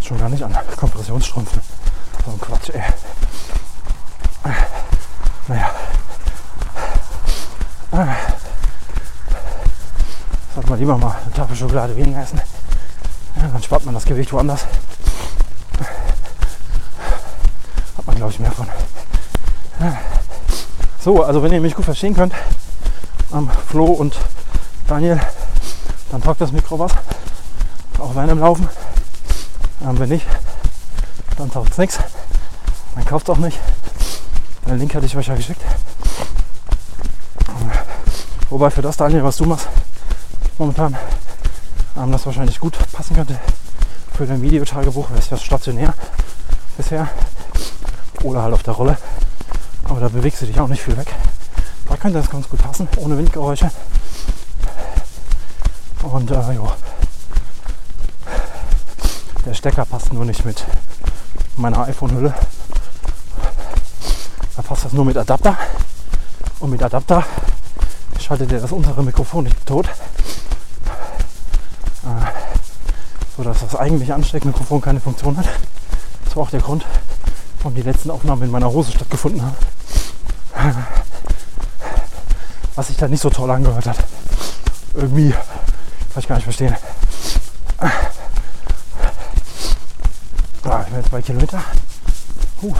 Schon 0.00 0.18
gar 0.18 0.28
nicht 0.28 0.42
an 0.42 0.56
Kompressionsstrümpfen. 0.76 1.60
So 2.24 2.32
ein 2.32 2.40
Quatsch, 2.40 2.70
ey. 2.70 2.82
Naja. 5.48 5.70
Sollte 10.54 10.70
man 10.70 10.78
lieber 10.78 10.96
mal 10.96 11.16
eine 11.24 11.32
Tafel 11.32 11.56
Schokolade 11.56 11.96
weniger 11.96 12.22
essen. 12.22 12.40
Ja, 13.36 13.48
dann 13.48 13.62
spart 13.62 13.84
man 13.84 13.94
das 13.94 14.04
Gewicht 14.04 14.32
woanders. 14.32 14.66
Hat 17.96 18.06
man, 18.06 18.16
glaube 18.16 18.32
ich, 18.32 18.38
mehr 18.38 18.52
von. 18.52 18.66
So, 21.02 21.24
also 21.24 21.42
wenn 21.42 21.52
ihr 21.52 21.60
mich 21.60 21.74
gut 21.74 21.86
verstehen 21.86 22.14
könnt, 22.14 22.34
ähm, 23.32 23.48
Flo 23.68 23.86
und 23.86 24.14
Daniel, 24.86 25.18
dann 26.10 26.20
taugt 26.22 26.40
das 26.40 26.52
Mikro 26.52 26.78
was. 26.78 26.92
Auch 27.98 28.14
während 28.14 28.30
dem 28.30 28.38
Laufen. 28.38 28.68
Ähm, 29.82 29.98
wenn 29.98 30.10
nicht, 30.10 30.26
dann 31.38 31.50
taugt 31.50 31.72
es 31.72 31.78
nichts. 31.78 31.98
Dann 32.94 33.04
kauft 33.06 33.28
es 33.28 33.34
auch 33.34 33.38
nicht. 33.38 33.58
Den 34.66 34.78
Link 34.78 34.94
hatte 34.94 35.06
ich 35.06 35.16
euch 35.16 35.26
ja 35.26 35.34
geschickt. 35.34 35.62
Wobei 38.50 38.68
für 38.70 38.82
das, 38.82 38.96
Daniel, 38.96 39.24
was 39.24 39.36
du 39.36 39.46
machst, 39.46 39.68
momentan, 40.58 40.96
ähm, 41.96 42.12
das 42.12 42.26
wahrscheinlich 42.26 42.60
gut 42.60 42.76
passen 42.92 43.16
könnte. 43.16 43.38
Für 44.12 44.26
dein 44.26 44.42
Videotagebuch 44.42 45.08
wäre 45.10 45.20
es 45.20 45.30
ja 45.30 45.38
stationär 45.38 45.94
bisher. 46.76 47.08
Oder 48.22 48.42
halt 48.42 48.52
auf 48.52 48.62
der 48.62 48.74
Rolle. 48.74 48.98
Aber 49.90 49.98
da 49.98 50.08
bewegst 50.08 50.40
du 50.40 50.46
dich 50.46 50.58
auch 50.60 50.68
nicht 50.68 50.82
viel 50.82 50.96
weg. 50.96 51.12
Da 51.88 51.96
könnte 51.96 52.18
das 52.18 52.30
ganz 52.30 52.48
gut 52.48 52.62
passen, 52.62 52.88
ohne 52.96 53.18
Windgeräusche. 53.18 53.72
Und 56.04 56.30
äh, 56.30 56.34
ja. 56.34 56.76
Der 59.44 59.54
Stecker 59.54 59.84
passt 59.84 60.12
nur 60.12 60.24
nicht 60.24 60.44
mit 60.44 60.64
meiner 61.56 61.80
iPhone-Hülle. 61.80 62.32
Da 64.54 64.62
passt 64.62 64.84
das 64.84 64.92
nur 64.92 65.04
mit 65.04 65.16
Adapter. 65.16 65.58
Und 66.60 66.70
mit 66.70 66.82
Adapter 66.84 67.24
schaltet 68.20 68.52
ihr 68.52 68.60
das 68.60 68.70
untere 68.70 69.02
Mikrofon 69.02 69.42
nicht 69.42 69.66
tot. 69.66 69.88
Äh, 72.04 72.26
so 73.36 73.42
dass 73.42 73.58
das 73.58 73.74
eigentliche 73.74 74.14
Ansteckmikrofon 74.14 74.80
keine 74.80 75.00
Funktion 75.00 75.36
hat. 75.36 75.48
Das 76.26 76.36
war 76.36 76.44
auch 76.44 76.50
der 76.50 76.60
Grund, 76.60 76.86
warum 77.58 77.74
die 77.74 77.82
letzten 77.82 78.12
Aufnahmen 78.12 78.44
in 78.44 78.52
meiner 78.52 78.70
Hose 78.70 78.92
stattgefunden 78.92 79.42
haben. 79.42 79.56
Was 82.76 82.86
sich 82.86 82.96
da 82.96 83.08
nicht 83.08 83.20
so 83.22 83.30
toll 83.30 83.50
angehört 83.50 83.86
hat. 83.86 83.96
Irgendwie, 84.94 85.30
kann 85.30 86.18
ich 86.18 86.28
gar 86.28 86.36
nicht 86.36 86.44
verstehen. 86.44 86.76
Ah, 90.62 90.82
ich 90.82 90.88
bin 90.88 90.96
jetzt 90.96 91.10
bei 91.10 91.22
Kilometer. 91.22 91.62
Uh, 92.62 92.74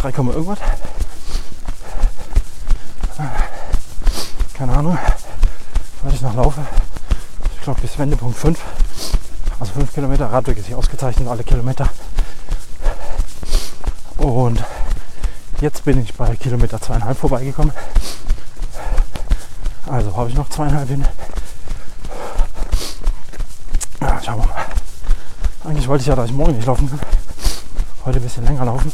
3, 0.00 0.10
irgendwas. 0.10 0.58
Keine 4.54 4.76
Ahnung, 4.76 4.98
weil 6.02 6.14
ich 6.14 6.20
noch 6.20 6.34
laufe. 6.34 6.60
Ich 7.56 7.62
glaube 7.62 7.80
bis 7.80 7.98
Wendepunkt 7.98 8.38
5. 8.38 8.60
Also 9.58 9.72
5 9.72 9.92
Kilometer. 9.94 10.26
Radweg 10.32 10.58
ist 10.58 10.66
hier 10.66 10.78
ausgezeichnet, 10.78 11.28
alle 11.28 11.44
Kilometer. 11.44 11.88
Und 14.16 14.64
jetzt 15.62 15.84
bin 15.84 16.02
ich 16.02 16.12
bei 16.14 16.34
Kilometer 16.34 16.80
zweieinhalb 16.80 17.16
vorbeigekommen. 17.16 17.72
Also 19.86 20.16
habe 20.16 20.28
ich 20.28 20.34
noch 20.34 20.48
zweieinhalb 20.48 20.88
hin. 20.88 21.06
Ja, 24.00 24.20
schauen 24.22 24.40
wir 24.40 24.46
mal. 24.46 24.64
Eigentlich 25.64 25.86
wollte 25.86 26.02
ich 26.02 26.08
ja, 26.08 26.16
dass 26.16 26.30
ich 26.30 26.34
morgen 26.34 26.56
nicht 26.56 26.66
laufen 26.66 26.90
kann. 26.90 27.00
Heute 28.04 28.18
ein 28.18 28.22
bisschen 28.22 28.44
länger 28.44 28.64
laufen. 28.64 28.92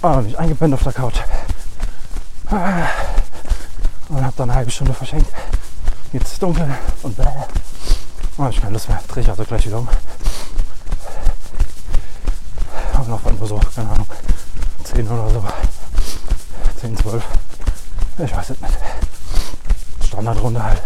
Aber 0.00 0.22
bin 0.22 0.30
ich 0.30 0.38
eingepennt 0.38 0.72
auf 0.72 0.82
der 0.82 0.94
Couch. 0.94 1.18
Und 4.08 4.24
habe 4.24 4.34
dann 4.36 4.50
eine 4.50 4.54
halbe 4.54 4.70
Stunde 4.70 4.94
verschenkt. 4.94 5.30
Jetzt 6.12 6.24
ist 6.24 6.32
es 6.32 6.38
dunkel 6.38 6.74
und 7.02 7.16
bläh. 7.16 7.26
Oh, 8.38 8.46
ich 8.48 8.60
keine 8.60 8.72
Lust 8.72 8.88
mehr. 8.88 9.00
Drehe 9.08 9.22
ich 9.22 9.28
also 9.28 9.44
gleich 9.44 9.66
wieder 9.66 9.78
um. 9.78 9.88
Aber 12.94 13.08
noch 13.08 13.22
nur 13.22 13.46
so, 13.46 13.60
keine 13.74 13.90
Ahnung, 13.90 14.06
10 15.00 15.08
oder 15.08 15.30
so. 15.30 15.42
10, 16.80 16.96
12. 16.96 17.24
Ich 18.18 18.36
weiß 18.36 18.50
es 18.50 18.60
nicht. 18.60 18.74
Standardrunde 20.06 20.62
halt. 20.62 20.82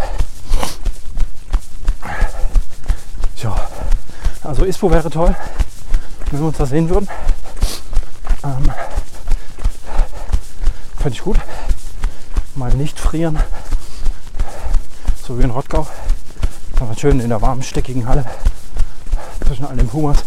Tja, 3.36 3.56
also 4.44 4.64
ISPO 4.64 4.90
wäre 4.92 5.10
toll, 5.10 5.34
wenn 6.30 6.40
wir 6.40 6.46
uns 6.46 6.58
da 6.58 6.66
sehen 6.66 6.88
würden. 6.88 7.08
Ähm, 8.44 8.70
Fände 10.98 11.16
ich 11.16 11.22
gut. 11.22 11.38
Mal 12.54 12.72
nicht 12.74 13.00
frieren. 13.00 13.40
So 15.26 15.36
wie 15.38 15.42
in 15.42 15.50
Rottgau. 15.50 15.88
Aber 16.78 16.94
schön 16.94 17.18
in 17.18 17.30
der 17.30 17.42
warmen, 17.42 17.64
steckigen 17.64 18.06
Halle. 18.06 18.24
Zwischen 19.44 19.64
all 19.64 19.76
den 19.76 19.88
Pumas. 19.88 20.18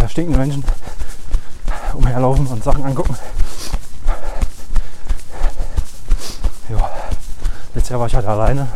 Äh, 0.00 0.08
stinkenden 0.08 0.40
Menschen 0.40 0.64
umherlaufen 1.94 2.46
und 2.46 2.62
Sachen 2.62 2.84
angucken. 2.84 3.16
Ja, 6.68 6.90
letztes 7.74 7.90
Jahr 7.90 8.00
war 8.00 8.06
ich 8.06 8.14
halt 8.14 8.26
alleine 8.26 8.68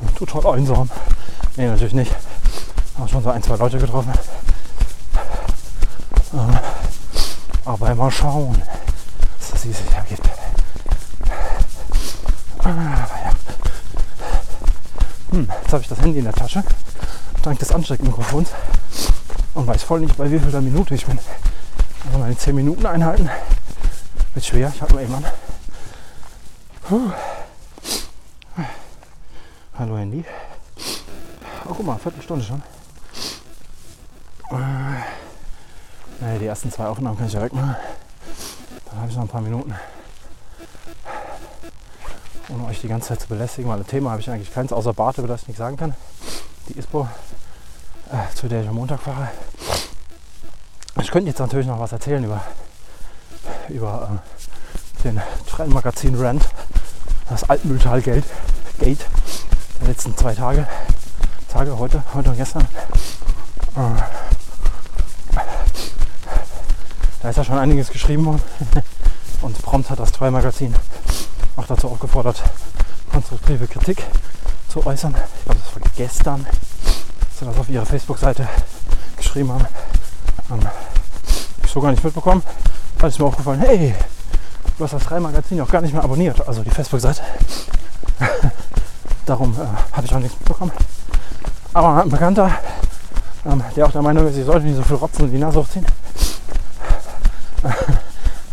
und 0.00 0.16
total 0.16 0.54
einsam. 0.54 0.90
Nee, 1.56 1.66
natürlich 1.66 1.94
nicht. 1.94 2.14
Habe 2.98 3.08
schon 3.08 3.22
so 3.22 3.30
ein, 3.30 3.42
zwei 3.42 3.56
Leute 3.56 3.78
getroffen. 3.78 4.12
Ähm, 6.32 6.58
aber 7.64 7.94
mal 7.94 8.10
schauen, 8.10 8.60
was 9.38 9.50
das 9.50 9.62
dieses 9.62 9.90
Jahr 9.92 10.04
gibt. 10.08 10.22
Aber 12.58 12.68
ja. 12.68 13.08
Hm, 15.30 15.48
jetzt 15.62 15.72
habe 15.72 15.82
ich 15.82 15.88
das 15.88 16.00
Handy 16.00 16.18
in 16.18 16.24
der 16.24 16.34
Tasche, 16.34 16.64
dank 17.42 17.58
des 17.58 17.70
Ansteckmikrofons 17.70 18.50
und 19.54 19.66
weiß 19.66 19.82
voll 19.84 20.00
nicht, 20.00 20.16
bei 20.16 20.30
wie 20.30 20.38
viel 20.38 20.60
Minute 20.60 20.94
ich 20.94 21.06
bin. 21.06 21.18
Also 22.06 22.18
meine 22.18 22.36
10 22.36 22.54
Minuten 22.54 22.86
einhalten 22.86 23.28
wird 24.34 24.44
schwer. 24.44 24.72
Ich 24.74 24.80
halte 24.80 24.94
mal 24.94 25.04
eben 25.04 25.14
an. 25.14 25.24
Puh. 26.82 27.10
Hallo 29.78 29.96
Handy. 29.96 30.24
Oh, 31.64 31.74
guck 31.74 31.86
mal, 31.86 31.98
Viertelstunde 31.98 32.44
schon. 32.44 32.62
Naja, 36.20 36.38
die 36.38 36.46
ersten 36.46 36.70
zwei 36.70 36.86
Aufnahmen 36.86 37.16
kann 37.16 37.28
ich 37.28 37.32
ja 37.32 37.40
wegmachen. 37.40 37.76
Dann 38.86 38.98
habe 38.98 39.08
ich 39.08 39.16
noch 39.16 39.22
ein 39.22 39.28
paar 39.28 39.40
Minuten. 39.40 39.74
Ohne 42.48 42.66
euch 42.66 42.80
die 42.80 42.88
ganze 42.88 43.08
Zeit 43.08 43.20
zu 43.20 43.28
belästigen, 43.28 43.70
weil 43.70 43.78
ein 43.78 43.86
Thema 43.86 44.10
habe 44.10 44.20
ich 44.20 44.28
eigentlich 44.28 44.52
keins, 44.52 44.72
außer 44.72 44.92
Bart, 44.92 45.18
über 45.18 45.28
das 45.28 45.42
ich 45.42 45.48
nichts 45.48 45.58
sagen 45.58 45.76
kann. 45.76 45.94
Die 46.68 46.78
ISPO, 46.78 47.08
äh, 48.10 48.34
zu 48.34 48.48
der 48.48 48.62
ich 48.62 48.68
am 48.68 48.74
Montag 48.74 49.00
fahre. 49.00 49.28
Ich 51.10 51.12
könnte 51.12 51.30
jetzt 51.30 51.40
natürlich 51.40 51.66
noch 51.66 51.80
was 51.80 51.90
erzählen 51.90 52.22
über, 52.22 52.40
über 53.68 54.20
äh, 55.00 55.02
den 55.02 55.20
Trendmagazin 55.44 56.14
Rand, 56.14 56.48
das 57.28 57.50
Altmühltal-Gate 57.50 58.22
Gate 58.78 59.06
der 59.80 59.88
letzten 59.88 60.16
zwei 60.16 60.36
Tage, 60.36 60.68
Tage 61.48 61.76
heute, 61.76 62.04
heute 62.14 62.30
und 62.30 62.36
gestern. 62.36 62.62
Äh, 63.74 64.02
da 67.22 67.28
ist 67.30 67.36
ja 67.38 67.42
schon 67.42 67.58
einiges 67.58 67.90
geschrieben 67.90 68.26
worden 68.26 68.42
und 69.42 69.60
prompt 69.62 69.90
hat 69.90 69.98
das 69.98 70.12
Troy-Magazin 70.12 70.72
auch 71.56 71.66
dazu 71.66 71.88
aufgefordert, 71.88 72.40
konstruktive 73.10 73.66
Kritik 73.66 74.04
zu 74.68 74.86
äußern. 74.86 75.16
Ich 75.38 75.44
glaube, 75.44 75.58
das 75.58 75.74
war 75.74 75.90
gestern, 75.96 76.44
dass 76.44 77.38
sie 77.40 77.46
das 77.46 77.58
auf 77.58 77.68
ihrer 77.68 77.84
Facebook-Seite 77.84 78.48
geschrieben 79.16 79.50
haben. 79.50 79.66
Ähm, 80.52 80.60
hab 80.62 80.89
ich 81.70 81.74
so 81.74 81.80
gar 81.80 81.92
nicht 81.92 82.02
mitbekommen. 82.02 82.42
Da 82.98 83.06
ist 83.06 83.20
mir 83.20 83.26
aufgefallen, 83.26 83.60
hey, 83.60 83.94
du 84.76 84.84
hast 84.84 84.92
das 84.92 85.04
Troy-Magazin 85.04 85.60
auch 85.60 85.68
gar 85.68 85.80
nicht 85.80 85.94
mehr 85.94 86.02
abonniert, 86.02 86.46
also 86.46 86.64
die 86.64 86.70
Facebook-Seite. 86.70 87.22
Darum 89.26 89.54
äh, 89.54 89.94
habe 89.96 90.04
ich 90.04 90.12
auch 90.12 90.18
nichts 90.18 90.36
mitbekommen. 90.40 90.72
Aber 91.72 92.02
ein 92.02 92.08
Bekannter, 92.08 92.50
ähm, 93.46 93.62
der 93.76 93.86
auch 93.86 93.92
der 93.92 94.02
Meinung 94.02 94.26
ist, 94.26 94.36
ich 94.36 94.44
sollte 94.44 94.66
nicht 94.66 94.76
so 94.76 94.82
viel 94.82 94.96
Rotzen 94.96 95.26
in 95.26 95.30
die 95.30 95.38
Nase 95.38 95.60
hochziehen, 95.60 95.86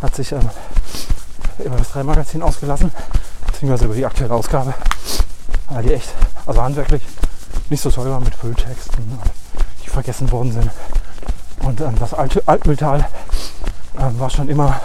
hat 0.02 0.16
sich 0.16 0.32
ähm, 0.32 0.50
über 1.58 1.78
das 1.78 1.90
Drei-Magazin 1.90 2.44
ausgelassen, 2.44 2.92
beziehungsweise 3.48 3.86
über 3.86 3.96
die 3.96 4.06
aktuelle 4.06 4.36
Ausgabe, 4.36 4.76
weil 5.70 5.84
die 5.84 5.94
echt, 5.94 6.10
also 6.46 6.62
handwerklich, 6.62 7.02
nicht 7.72 7.82
so 7.82 7.90
toll 7.90 8.12
war 8.12 8.20
mit 8.20 8.36
Fülltexten, 8.36 9.20
die 9.84 9.90
vergessen 9.90 10.32
worden 10.32 10.52
sind. 10.52 10.70
Und 11.68 11.82
ähm, 11.82 11.96
das 12.00 12.14
alte 12.14 12.42
Altmühltal 12.46 13.06
ähm, 14.00 14.18
war 14.22 14.30
schon 14.30 14.48
immer 14.48 14.80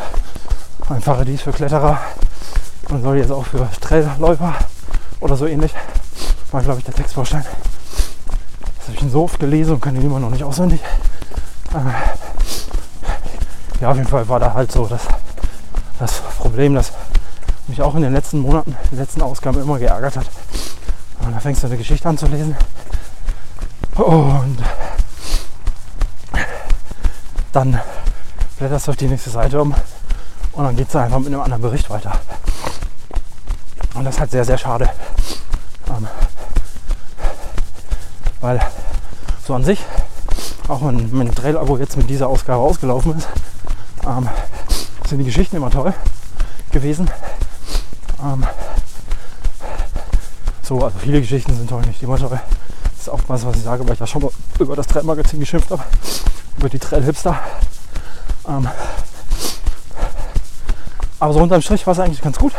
ein 0.88 1.00
Paradies 1.00 1.42
für 1.42 1.52
Kletterer 1.52 2.00
und 2.88 3.02
soll 3.02 3.18
jetzt 3.18 3.30
auch 3.30 3.46
für 3.46 3.68
Trailläufer 3.80 4.52
oder 5.20 5.36
so 5.36 5.46
ähnlich, 5.46 5.72
war 6.50 6.60
glaube 6.60 6.80
ich 6.80 6.84
der 6.84 6.94
Textbaustein. 6.94 7.44
Das 8.78 8.88
habe 8.88 8.96
ich 8.96 9.02
ihn 9.02 9.12
so 9.12 9.22
oft 9.22 9.38
gelesen 9.38 9.74
und 9.74 9.80
kann 9.80 9.94
ihn 9.94 10.02
immer 10.02 10.18
noch 10.18 10.30
nicht 10.30 10.42
auswendig. 10.42 10.80
Äh, 11.72 11.92
ja, 13.80 13.90
auf 13.92 13.96
jeden 13.96 14.08
Fall 14.08 14.28
war 14.28 14.40
da 14.40 14.52
halt 14.52 14.72
so 14.72 14.84
das, 14.86 15.02
das 16.00 16.20
Problem, 16.38 16.74
das 16.74 16.92
mich 17.68 17.80
auch 17.80 17.94
in 17.94 18.02
den 18.02 18.12
letzten 18.12 18.40
Monaten, 18.40 18.76
den 18.90 18.98
letzten 18.98 19.22
Ausgaben 19.22 19.62
immer 19.62 19.78
geärgert 19.78 20.16
hat. 20.16 20.26
Und 21.20 21.32
da 21.32 21.38
fängst 21.38 21.62
du 21.62 21.68
eine 21.68 21.76
Geschichte 21.76 22.08
an 22.08 22.18
zu 22.18 22.26
lesen 22.26 22.56
und 23.94 24.58
dann 27.52 27.80
blätterst 28.58 28.86
du 28.86 28.90
auf 28.92 28.96
die 28.96 29.08
nächste 29.08 29.30
Seite 29.30 29.60
um 29.60 29.74
und 30.52 30.64
dann 30.64 30.76
geht 30.76 30.88
es 30.88 30.96
einfach 30.96 31.18
mit 31.18 31.28
einem 31.28 31.40
anderen 31.40 31.62
Bericht 31.62 31.88
weiter. 31.90 32.12
Und 33.94 34.04
das 34.04 34.14
ist 34.14 34.20
halt 34.20 34.30
sehr, 34.30 34.44
sehr 34.44 34.58
schade. 34.58 34.88
Ähm, 35.88 36.08
weil 38.40 38.60
so 39.46 39.54
an 39.54 39.64
sich, 39.64 39.80
auch 40.68 40.82
wenn 40.84 41.14
mein 41.14 41.34
Trail-Abo 41.34 41.76
jetzt 41.76 41.96
mit 41.96 42.08
dieser 42.08 42.28
Ausgabe 42.28 42.62
ausgelaufen 42.62 43.18
ist, 43.18 43.28
ähm, 44.06 44.28
sind 45.06 45.18
die 45.18 45.24
Geschichten 45.24 45.56
immer 45.56 45.70
toll 45.70 45.92
gewesen. 46.70 47.10
Ähm, 48.22 48.46
so, 50.62 50.82
also 50.82 50.98
viele 50.98 51.20
Geschichten 51.20 51.54
sind 51.54 51.68
toll, 51.68 51.82
nicht 51.82 52.02
immer 52.02 52.16
toll. 52.16 52.30
Das 52.30 53.00
ist 53.00 53.08
oftmals, 53.08 53.44
was 53.44 53.56
ich 53.56 53.62
sage, 53.62 53.84
weil 53.86 53.94
ich 53.94 54.00
ja 54.00 54.06
schon 54.06 54.22
mal 54.22 54.30
über 54.58 54.74
das 54.74 54.86
Trail-Magazin 54.86 55.40
geschimpft 55.40 55.70
habe, 55.70 55.82
über 56.58 56.68
die 56.68 56.78
Trail-Hipster. 56.78 57.38
Ähm, 58.48 58.68
aber 61.18 61.32
so 61.32 61.40
unterm 61.40 61.62
Strich 61.62 61.86
war 61.86 61.92
es 61.92 62.00
eigentlich 62.00 62.20
ganz 62.20 62.38
gut. 62.38 62.52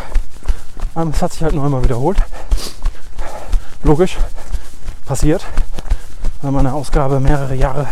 Ähm, 0.95 1.11
es 1.13 1.21
hat 1.21 1.33
sich 1.33 1.43
halt 1.43 1.53
nur 1.53 1.65
einmal 1.65 1.83
wiederholt. 1.83 2.17
Logisch, 3.83 4.17
passiert, 5.05 5.45
wenn 6.41 6.53
man 6.53 6.65
eine 6.65 6.75
Ausgabe 6.75 7.19
mehrere 7.19 7.55
Jahre 7.55 7.87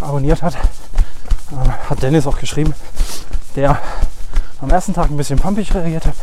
abonniert 0.00 0.42
hat. 0.42 0.54
Äh, 0.54 1.88
hat 1.88 2.02
Dennis 2.02 2.26
auch 2.26 2.38
geschrieben, 2.38 2.74
der 3.54 3.78
am 4.60 4.70
ersten 4.70 4.94
Tag 4.94 5.10
ein 5.10 5.16
bisschen 5.16 5.38
pumpig 5.38 5.74
reagiert 5.74 6.06
hat, 6.06 6.14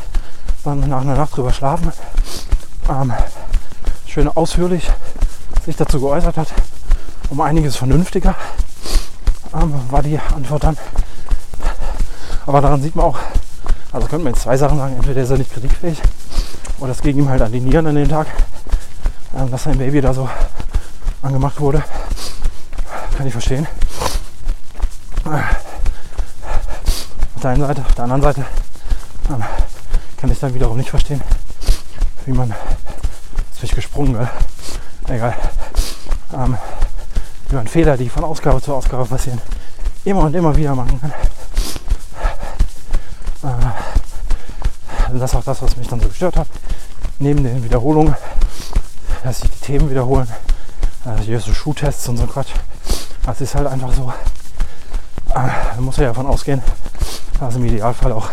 dann 0.63 0.87
nach 0.87 1.01
einer 1.01 1.15
Nacht 1.15 1.35
drüber 1.35 1.51
schlafen, 1.51 1.91
ähm, 2.89 3.13
schön 4.05 4.27
ausführlich 4.27 4.89
sich 5.65 5.75
dazu 5.75 5.99
geäußert 5.99 6.37
hat, 6.37 6.49
um 7.29 7.41
einiges 7.41 7.75
vernünftiger. 7.75 8.29
ähm, 8.31 8.72
war 9.53 10.01
die 10.01 10.19
Antwort 10.19 10.63
dann. 10.63 10.77
Aber 12.45 12.61
daran 12.61 12.81
sieht 12.81 12.95
man 12.95 13.05
auch, 13.05 13.17
also 13.91 14.07
könnte 14.07 14.25
man 14.25 14.33
jetzt 14.33 14.43
zwei 14.43 14.57
Sachen 14.57 14.77
sagen, 14.77 14.95
entweder 14.95 15.21
ist 15.21 15.29
er 15.29 15.37
nicht 15.37 15.53
kritikfähig 15.53 16.01
oder 16.79 16.91
es 16.91 17.01
ging 17.01 17.17
ihm 17.17 17.29
halt 17.29 17.41
an 17.41 17.51
die 17.51 17.61
Nieren 17.61 17.87
an 17.87 17.95
dem 17.95 18.09
Tag, 18.09 18.27
ähm, 19.37 19.49
dass 19.51 19.63
sein 19.63 19.77
Baby 19.77 20.01
da 20.01 20.13
so 20.13 20.29
angemacht 21.21 21.59
wurde. 21.59 21.83
Kann 23.15 23.27
ich 23.27 23.33
verstehen. 23.33 23.67
Auf 25.23 25.33
der 27.41 27.51
einen 27.51 27.61
Seite, 27.61 27.81
auf 27.81 27.95
der 27.95 28.03
anderen 28.03 28.21
Seite 28.21 28.45
ähm, 29.29 29.43
kann 30.17 30.31
ich 30.31 30.39
dann 30.39 30.53
wiederum 30.53 30.77
nicht 30.77 30.89
verstehen, 30.89 31.21
wie 32.25 32.31
man, 32.31 32.49
jetzt 32.49 33.61
bin 33.61 33.69
ich 33.69 33.75
gesprungen, 33.75 34.17
weil, 34.17 34.29
egal, 35.07 35.33
ähm, 36.33 36.57
man 37.53 37.67
Fehler, 37.67 37.97
die 37.97 38.09
von 38.09 38.23
Ausgabe 38.23 38.61
zu 38.61 38.73
Ausgabe 38.73 39.05
passieren, 39.05 39.41
immer 40.05 40.21
und 40.21 40.35
immer 40.35 40.55
wieder 40.55 40.75
machen 40.75 40.99
kann. 40.99 41.11
Äh, 43.43 45.13
das 45.19 45.31
ist 45.31 45.35
auch 45.35 45.43
das, 45.43 45.61
was 45.61 45.77
mich 45.77 45.87
dann 45.87 45.99
so 45.99 46.07
gestört 46.07 46.37
hat. 46.37 46.47
Neben 47.19 47.43
den 47.43 47.63
Wiederholungen, 47.63 48.15
dass 49.23 49.39
sich 49.41 49.49
die 49.49 49.59
Themen 49.59 49.89
wiederholen, 49.89 50.27
äh, 51.05 51.21
hier 51.21 51.39
so 51.39 51.53
Schuhtests 51.53 52.07
und 52.09 52.17
so 52.17 52.25
Quatsch. 52.25 52.53
Das 53.25 53.39
ist 53.41 53.55
halt 53.55 53.67
einfach 53.67 53.93
so, 53.93 54.11
da 55.33 55.51
muss 55.79 55.97
er 55.97 56.03
ja 56.03 56.09
davon 56.09 56.27
ausgehen, 56.27 56.61
dass 57.39 57.55
im 57.55 57.65
Idealfall 57.65 58.11
auch 58.11 58.29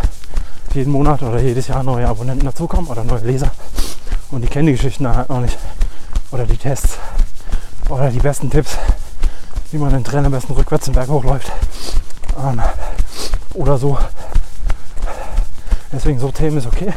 jeden 0.74 0.92
Monat 0.92 1.22
oder 1.22 1.40
jedes 1.40 1.68
Jahr 1.68 1.82
neue 1.82 2.06
Abonnenten 2.06 2.46
dazukommen 2.46 2.90
oder 2.90 3.04
neue 3.04 3.20
Leser. 3.20 3.50
Und 4.30 4.42
die 4.42 4.48
kennen 4.48 4.66
die 4.66 4.72
Geschichten 4.72 5.08
halt 5.08 5.28
noch 5.28 5.40
nicht. 5.40 5.58
Oder 6.30 6.46
die 6.46 6.56
Tests. 6.56 6.98
Oder 7.88 8.10
die 8.10 8.20
besten 8.20 8.50
Tipps, 8.50 8.76
wie 9.72 9.78
man 9.78 9.90
den 9.92 10.04
Trainer 10.04 10.26
am 10.26 10.32
besten 10.32 10.52
rückwärts 10.52 10.86
den 10.86 10.94
Berg 10.94 11.08
hochläuft. 11.08 11.50
Ähm, 12.38 12.60
oder 13.54 13.78
so. 13.78 13.98
Deswegen 15.92 16.18
so 16.18 16.30
Themen 16.30 16.58
ist 16.58 16.66
okay. 16.66 16.92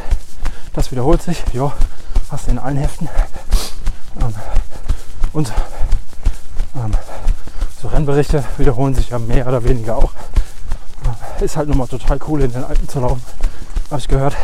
Das 0.72 0.90
wiederholt 0.90 1.22
sich. 1.22 1.42
Ja, 1.52 1.72
hast 2.30 2.46
du 2.46 2.52
in 2.52 2.58
allen 2.58 2.76
Heften. 2.76 3.08
Ähm, 4.20 4.34
und 5.32 5.52
ähm, 6.76 6.92
so 7.80 7.88
Rennberichte 7.88 8.44
wiederholen 8.58 8.94
sich 8.94 9.10
ja 9.10 9.18
mehr 9.18 9.46
oder 9.46 9.62
weniger 9.62 9.96
auch. 9.96 10.12
Äh, 11.40 11.44
ist 11.44 11.56
halt 11.56 11.68
nun 11.68 11.78
mal 11.78 11.86
total 11.86 12.18
cool 12.28 12.42
in 12.42 12.52
den 12.52 12.64
Alpen 12.64 12.88
zu 12.88 13.00
laufen. 13.00 13.22
Habe 13.90 14.00
ich 14.00 14.08
gehört. 14.08 14.36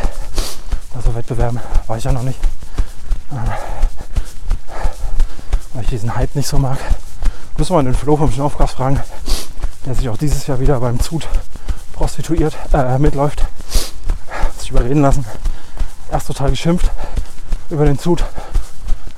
Also 0.95 1.15
Wettbewerben 1.15 1.59
war 1.87 1.97
ich 1.97 2.03
ja 2.03 2.11
noch 2.11 2.23
nicht. 2.23 2.39
Äh, 3.31 3.35
weil 5.73 5.83
ich 5.83 5.89
diesen 5.89 6.15
Hype 6.15 6.35
nicht 6.35 6.47
so 6.47 6.57
mag. 6.57 6.77
Müssen 7.61 7.75
wir 7.75 7.83
den 7.83 7.93
Flo 7.93 8.17
vom 8.17 8.31
Schnaufgas 8.31 8.71
fragen, 8.71 8.99
der 9.85 9.93
sich 9.93 10.09
auch 10.09 10.17
dieses 10.17 10.47
Jahr 10.47 10.59
wieder 10.59 10.79
beim 10.79 10.99
Zut 10.99 11.27
prostituiert, 11.93 12.57
äh, 12.73 12.97
mitläuft. 12.97 13.45
Sich 14.57 14.71
überreden 14.71 15.03
lassen. 15.03 15.23
Erst 16.11 16.25
total 16.25 16.49
geschimpft 16.49 16.89
über 17.69 17.85
den 17.85 17.99
Zut. 17.99 18.23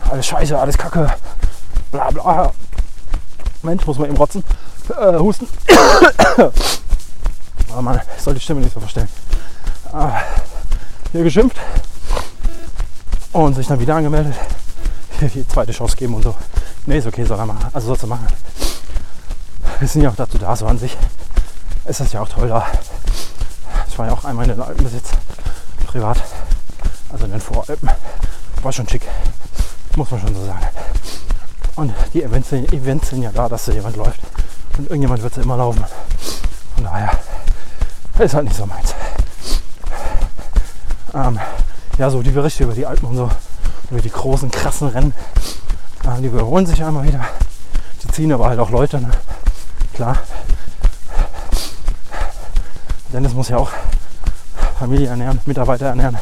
Alles 0.10 0.26
scheiße, 0.26 0.60
alles 0.60 0.78
kacke. 0.78 1.10
Bla 1.90 2.10
bla. 2.10 2.52
Mensch, 3.62 3.88
muss 3.88 3.98
man 3.98 4.10
eben 4.10 4.18
rotzen. 4.18 4.44
Äh, 4.90 5.18
husten. 5.20 5.48
Aber 7.72 7.82
man, 7.82 8.02
ich 8.18 8.22
soll 8.22 8.34
die 8.34 8.42
Stimme 8.42 8.60
nicht 8.60 8.74
so 8.74 8.82
verstellen. 8.82 9.08
Äh, 9.94 10.20
hier 11.14 11.24
geschimpft 11.24 11.56
und 13.32 13.54
sich 13.54 13.68
dann 13.68 13.80
wieder 13.80 13.96
angemeldet. 13.96 14.36
Hier 15.20 15.30
die 15.30 15.48
zweite 15.48 15.72
Chance 15.72 15.96
geben 15.96 16.16
und 16.16 16.24
so. 16.24 16.36
Nee, 16.86 16.98
ist 16.98 17.08
okay, 17.08 17.24
soll 17.24 17.40
er 17.40 17.46
machen. 17.46 17.66
Also 17.72 17.88
sollst 17.88 18.04
du 18.04 18.08
machen. 18.08 18.28
Wir 19.80 19.88
sind 19.88 20.02
ja 20.02 20.10
auch 20.10 20.16
dazu 20.16 20.38
da, 20.38 20.56
so 20.56 20.66
an 20.68 20.78
sich. 20.78 20.98
Ist 21.86 22.00
das 22.00 22.12
ja 22.12 22.22
auch 22.22 22.30
toll 22.30 22.50
da. 22.50 22.66
Ich 23.88 23.98
war 23.98 24.08
ja 24.08 24.14
auch 24.14 24.26
einmal 24.26 24.46
in 24.46 24.52
den 24.52 24.62
Alpenbesitz, 24.62 25.12
privat. 25.88 26.22
Also 27.10 27.26
in 27.26 27.32
den 27.32 27.42
Voralpen. 27.42 27.90
War 28.62 28.72
schon 28.72 28.88
schick. 28.88 29.04
Muss 29.96 30.12
man 30.12 30.20
schon 30.20 30.36
so 30.36 30.46
sagen. 30.46 30.66
Und 31.76 31.94
die 32.14 32.24
Events, 32.24 32.52
Events 32.52 33.10
sind 33.10 33.24
ja 33.24 33.32
da, 33.32 33.48
dass 33.48 33.66
da 33.66 33.72
jemand 33.72 33.96
läuft. 33.96 34.20
Und 34.78 34.90
irgendjemand 34.90 35.22
wird 35.22 35.34
sie 35.34 35.42
immer 35.42 35.58
laufen. 35.58 35.84
Von 36.76 36.84
daher 36.84 37.12
ist 38.20 38.34
halt 38.34 38.46
nicht 38.46 38.58
so 38.58 38.66
meins. 38.66 38.94
Ähm, 41.14 41.40
ja, 41.98 42.10
so 42.10 42.22
die 42.22 42.32
Berichte 42.32 42.64
über 42.64 42.74
die 42.74 42.86
Alpen 42.86 43.08
und 43.08 43.16
so, 43.16 43.30
über 43.92 44.02
die 44.02 44.10
großen, 44.10 44.50
krassen 44.50 44.88
Rennen, 44.88 45.14
äh, 46.06 46.22
die 46.22 46.32
wiederholen 46.32 46.66
sich 46.66 46.80
immer 46.80 47.04
wieder. 47.04 47.26
Die 48.04 48.08
ziehen 48.10 48.32
aber 48.32 48.48
halt 48.48 48.60
auch 48.60 48.70
Leute, 48.70 49.02
ne? 49.02 49.12
klar. 49.94 50.18
Dennis 53.12 53.34
muss 53.34 53.50
ja 53.50 53.58
auch 53.58 53.72
Familie 54.80 55.08
ernähren, 55.08 55.40
Mitarbeiter 55.46 55.88
ernähren. 55.88 56.18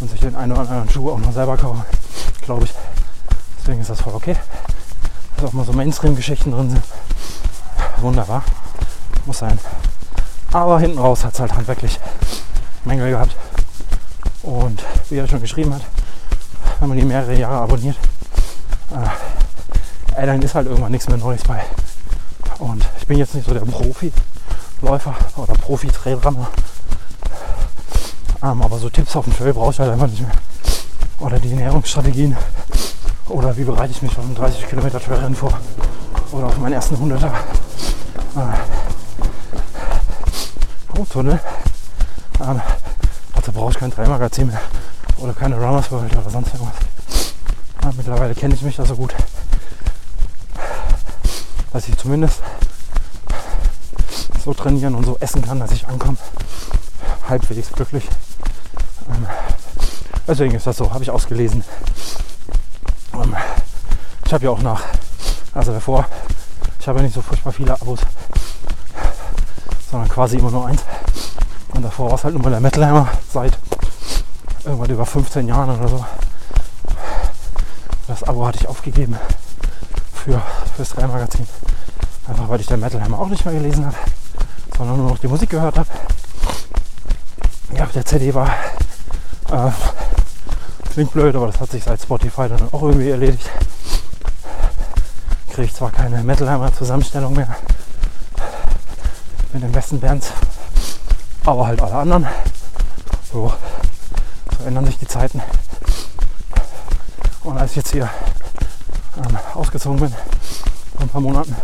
Und 0.00 0.10
sich 0.10 0.20
den 0.20 0.34
einen 0.34 0.52
oder 0.52 0.62
anderen 0.62 0.90
Schuh 0.90 1.12
auch 1.12 1.18
noch 1.18 1.32
selber 1.32 1.56
kaufen, 1.56 1.84
glaube 2.40 2.64
ich. 2.64 2.74
Deswegen 3.60 3.80
ist 3.80 3.90
das 3.90 4.00
voll 4.00 4.14
okay. 4.14 4.34
Dass 5.36 5.46
auch 5.46 5.52
mal 5.52 5.64
so 5.64 5.72
Mainstream-Geschichten 5.72 6.50
drin 6.50 6.70
sind. 6.70 6.82
Wunderbar. 7.98 8.42
Muss 9.24 9.38
sein. 9.38 9.58
Aber 10.52 10.80
hinten 10.80 10.98
raus 10.98 11.24
hat 11.24 11.34
es 11.34 11.40
halt 11.40 11.54
handwerklich 11.54 12.00
Mängel 12.84 13.10
gehabt. 13.10 13.36
Und 14.42 14.82
wie 15.08 15.18
er 15.18 15.28
schon 15.28 15.40
geschrieben 15.40 15.72
hat, 15.72 15.82
wenn 16.82 16.88
man 16.88 16.98
die 16.98 17.04
mehrere 17.04 17.38
Jahre 17.38 17.62
abonniert, 17.62 17.96
äh, 18.90 20.20
ey, 20.20 20.26
dann 20.26 20.42
ist 20.42 20.56
halt 20.56 20.66
irgendwann 20.66 20.90
nichts 20.90 21.08
mehr 21.08 21.16
Neues 21.16 21.44
bei. 21.44 21.62
Und 22.58 22.84
ich 22.98 23.06
bin 23.06 23.18
jetzt 23.18 23.36
nicht 23.36 23.46
so 23.46 23.54
der 23.54 23.60
Profi-Läufer 23.60 25.14
oder 25.36 25.52
Profi-Trailrunner. 25.52 26.48
Ähm, 28.42 28.62
aber 28.62 28.78
so 28.78 28.90
Tipps 28.90 29.14
auf 29.14 29.26
dem 29.26 29.36
Trail 29.36 29.54
brauche 29.54 29.70
ich 29.70 29.78
halt 29.78 29.92
einfach 29.92 30.08
nicht 30.08 30.22
mehr. 30.22 30.32
Oder 31.20 31.38
die 31.38 31.52
Ernährungsstrategien. 31.52 32.36
Oder 33.28 33.56
wie 33.56 33.62
bereite 33.62 33.92
ich 33.92 34.02
mich 34.02 34.18
auf 34.18 34.24
einen 34.24 34.34
30 34.34 34.68
Kilometer 34.68 34.98
Trailrennen 34.98 35.36
vor. 35.36 35.56
Oder 36.32 36.46
auf 36.46 36.58
meinen 36.58 36.72
ersten 36.72 36.96
100er. 36.96 37.28
Äh, 37.28 38.58
Tunnel. 41.08 41.38
Ähm, 42.40 42.60
dazu 43.36 43.52
brauche 43.52 43.70
ich 43.70 43.78
kein 43.78 43.90
Drei-Magazin 43.90 44.48
mehr 44.48 44.60
oder 45.22 45.32
keine 45.32 45.56
Runners 45.56 45.90
World 45.90 46.12
oder 46.16 46.30
sonst 46.30 46.52
irgendwas. 46.52 46.74
Ja, 47.82 47.90
mittlerweile 47.96 48.34
kenne 48.34 48.54
ich 48.54 48.62
mich 48.62 48.76
da 48.76 48.84
so 48.84 48.96
gut, 48.96 49.14
dass 51.72 51.88
ich 51.88 51.96
zumindest 51.96 52.40
so 54.44 54.52
trainieren 54.52 54.94
und 54.94 55.04
so 55.04 55.16
essen 55.20 55.42
kann, 55.42 55.60
dass 55.60 55.70
ich 55.70 55.86
ankomme. 55.86 56.18
Halbwegs 57.28 57.72
glücklich. 57.72 58.08
Ähm, 59.08 59.26
deswegen 60.26 60.54
ist 60.54 60.66
das 60.66 60.76
so, 60.76 60.92
habe 60.92 61.04
ich 61.04 61.10
ausgelesen. 61.10 61.64
Ähm, 63.14 63.36
ich 64.26 64.32
habe 64.32 64.44
ja 64.44 64.50
auch 64.50 64.62
nach, 64.62 64.82
also 65.54 65.72
davor, 65.72 66.06
ich 66.80 66.88
habe 66.88 66.98
ja 66.98 67.04
nicht 67.04 67.14
so 67.14 67.22
furchtbar 67.22 67.52
viele 67.52 67.72
Abos 67.72 68.00
sondern 69.92 70.08
quasi 70.08 70.38
immer 70.38 70.50
nur 70.50 70.66
eins. 70.66 70.82
Und 71.74 71.82
davor 71.82 72.08
war 72.08 72.14
es 72.16 72.24
halt 72.24 72.34
nur 72.34 72.42
mal 72.42 72.50
der 72.50 72.60
Metal 72.60 72.84
Hammer 72.84 73.08
seit 73.30 73.56
irgendwann 74.64 74.90
über 74.90 75.06
15 75.06 75.48
Jahren 75.48 75.70
oder 75.70 75.88
so. 75.88 76.04
Das 78.06 78.22
Abo 78.22 78.46
hatte 78.46 78.58
ich 78.60 78.68
aufgegeben 78.68 79.16
für 80.12 80.42
fürs 80.76 80.90
3 80.90 81.06
Magazin. 81.06 81.46
Einfach 82.28 82.48
weil 82.48 82.60
ich 82.60 82.66
der 82.66 82.76
Metal 82.76 83.02
Hammer 83.02 83.18
auch 83.18 83.28
nicht 83.28 83.44
mehr 83.44 83.54
gelesen 83.54 83.86
habe, 83.86 83.96
sondern 84.76 84.96
nur 84.96 85.10
noch 85.10 85.18
die 85.18 85.28
Musik 85.28 85.50
gehört 85.50 85.78
habe. 85.78 85.88
Ja, 87.76 87.86
der 87.86 88.04
CD 88.04 88.32
war 88.34 88.48
äh, 89.50 89.70
klingt 90.92 91.12
blöd, 91.12 91.34
aber 91.34 91.46
das 91.46 91.60
hat 91.60 91.70
sich 91.70 91.84
seit 91.84 92.00
Spotify 92.00 92.48
dann 92.48 92.68
auch 92.72 92.82
irgendwie 92.82 93.10
erledigt. 93.10 93.50
Kriege 95.50 95.66
ich 95.66 95.74
zwar 95.74 95.90
keine 95.90 96.22
Metal 96.22 96.48
Hammer 96.48 96.72
Zusammenstellung 96.72 97.34
mehr, 97.34 97.56
mit 99.52 99.62
den 99.62 99.72
besten 99.72 100.00
Bands, 100.00 100.32
aber 101.44 101.66
halt 101.66 101.82
alle 101.82 101.94
anderen. 101.94 102.26
So 103.32 103.52
ändern 104.62 104.86
sich 104.86 104.98
die 104.98 105.06
Zeiten. 105.06 105.40
Und 107.44 107.58
als 107.58 107.72
ich 107.72 107.76
jetzt 107.78 107.92
hier 107.92 108.08
ähm, 109.16 109.38
ausgezogen 109.54 109.98
bin, 109.98 110.12
vor 110.92 111.02
ein 111.02 111.08
paar 111.08 111.20
Monaten, 111.20 111.56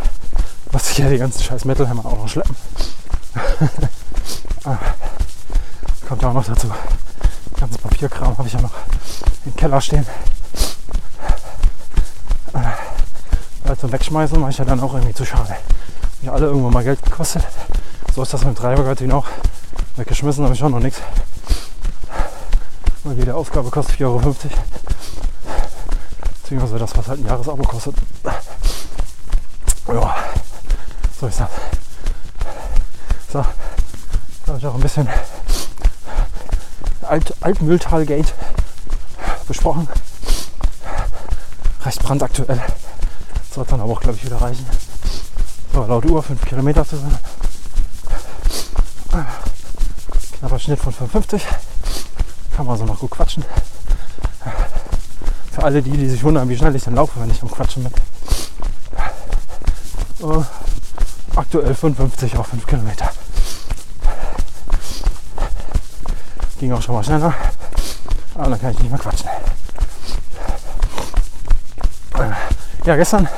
was 0.73 0.91
ich 0.91 0.99
ja 0.99 1.09
die 1.09 1.19
ganzen 1.19 1.43
scheiß 1.43 1.65
Metalhammer 1.65 2.05
auch 2.05 2.17
noch 2.17 2.29
schleppen. 2.29 2.57
ah, 4.65 4.79
kommt 6.07 6.23
ja 6.23 6.29
auch 6.29 6.35
noch 6.35 6.45
dazu. 6.45 6.69
Ganzen 7.59 7.79
Papierkram 7.79 8.37
habe 8.37 8.49
ich 8.49 8.55
ja 8.55 8.61
noch 8.61 8.75
im 9.45 9.57
Keller 9.57 9.81
stehen. 9.81 10.07
Äh, 12.55 13.77
zum 13.77 13.93
Wegschmeißen 13.93 14.41
war 14.41 14.49
ich 14.49 14.59
ja 14.59 14.65
dann 14.65 14.81
auch 14.81 14.95
irgendwie 14.95 15.15
zu 15.15 15.25
schade. 15.25 15.55
Die 16.23 16.29
alle 16.29 16.47
irgendwann 16.47 16.73
mal 16.73 16.85
Geld 16.85 17.03
gekostet. 17.03 17.45
So 18.15 18.23
ist 18.23 18.35
das 18.35 18.45
mit 18.45 18.57
dem 18.57 18.61
Treibergattin 18.61 19.13
auch. 19.13 19.27
Weggeschmissen 19.97 20.45
habe 20.45 20.55
ich 20.55 20.63
auch 20.63 20.69
noch 20.69 20.81
nichts. 20.81 21.01
Weil 23.05 23.17
jede 23.17 23.35
Aufgabe 23.35 23.71
kostet 23.71 24.01
4,50 24.01 24.05
Euro. 24.05 24.35
Beziehungsweise 26.43 26.79
das, 26.79 26.97
was 26.97 27.09
halt 27.09 27.21
ein 27.21 27.27
Jahresabo 27.27 27.63
kostet. 27.63 27.95
Ja, 29.89 30.17
so 31.19 31.27
ist 31.27 31.41
das. 31.41 31.51
So, 33.33 33.41
da 33.41 33.47
habe 34.49 34.59
ich 34.59 34.67
auch 34.67 34.75
ein 34.75 34.81
bisschen 34.81 35.09
Alt, 37.03 37.35
Altmühltal-Gate 37.41 38.35
besprochen. 39.47 39.89
Recht 41.85 42.03
brandaktuell. 42.03 42.61
Sollte 43.55 43.71
dann 43.71 43.81
aber 43.81 43.93
auch, 43.93 44.01
glaube 44.01 44.17
ich, 44.19 44.25
wieder 44.25 44.41
reichen. 44.41 44.67
So, 45.73 45.85
laut 45.85 46.05
Uhr 46.05 46.23
5 46.23 46.45
Kilometer 46.45 46.87
zu 46.87 46.97
sein. 46.97 47.19
Knapper 50.39 50.59
Schnitt 50.59 50.81
von 50.81 50.93
55. 50.93 51.47
Kann 52.59 52.66
man 52.66 52.77
so 52.77 52.85
noch 52.85 52.99
gut 52.99 53.12
quatschen. 53.12 53.44
Für 55.53 55.62
alle 55.62 55.81
die, 55.81 55.92
die 55.92 56.09
sich 56.09 56.25
wundern, 56.25 56.49
wie 56.49 56.57
schnell 56.57 56.75
ich 56.75 56.83
dann 56.83 56.97
laufe, 56.97 57.21
wenn 57.21 57.31
ich 57.31 57.40
am 57.40 57.49
Quatschen 57.49 57.85
bin. 57.85 57.92
So, 60.18 60.44
aktuell 61.37 61.73
55 61.73 62.37
auf 62.37 62.49
5 62.49 62.66
Kilometer. 62.66 63.12
Ging 66.59 66.73
auch 66.73 66.83
schon 66.83 66.97
mal 66.97 67.05
schneller. 67.05 67.33
Aber 68.35 68.51
dann 68.51 68.61
kann 68.61 68.73
ich 68.73 68.81
nicht 68.81 68.90
mehr 68.90 68.99
quatschen. 68.99 69.31
Ja, 72.85 72.97
gestern 72.97 73.29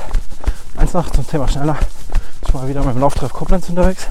eins 0.78 0.94
noch 0.94 1.10
zum 1.10 1.26
Thema 1.26 1.46
schneller. 1.46 1.76
Ich 2.48 2.54
war 2.54 2.66
wieder 2.66 2.82
mit 2.82 2.94
dem 2.94 3.00
Lauftreff 3.00 3.34
Koblenz 3.34 3.68
unterwegs. 3.68 4.06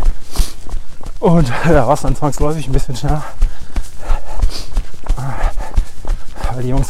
Und 1.20 1.52
ja, 1.66 1.88
war 1.88 1.96
es 1.96 2.02
dann 2.02 2.16
zwangsläufig 2.16 2.68
ein 2.68 2.74
bisschen 2.74 2.96
schneller. 2.96 3.24
Weil 6.54 6.64
die 6.64 6.70
Jungs, 6.70 6.90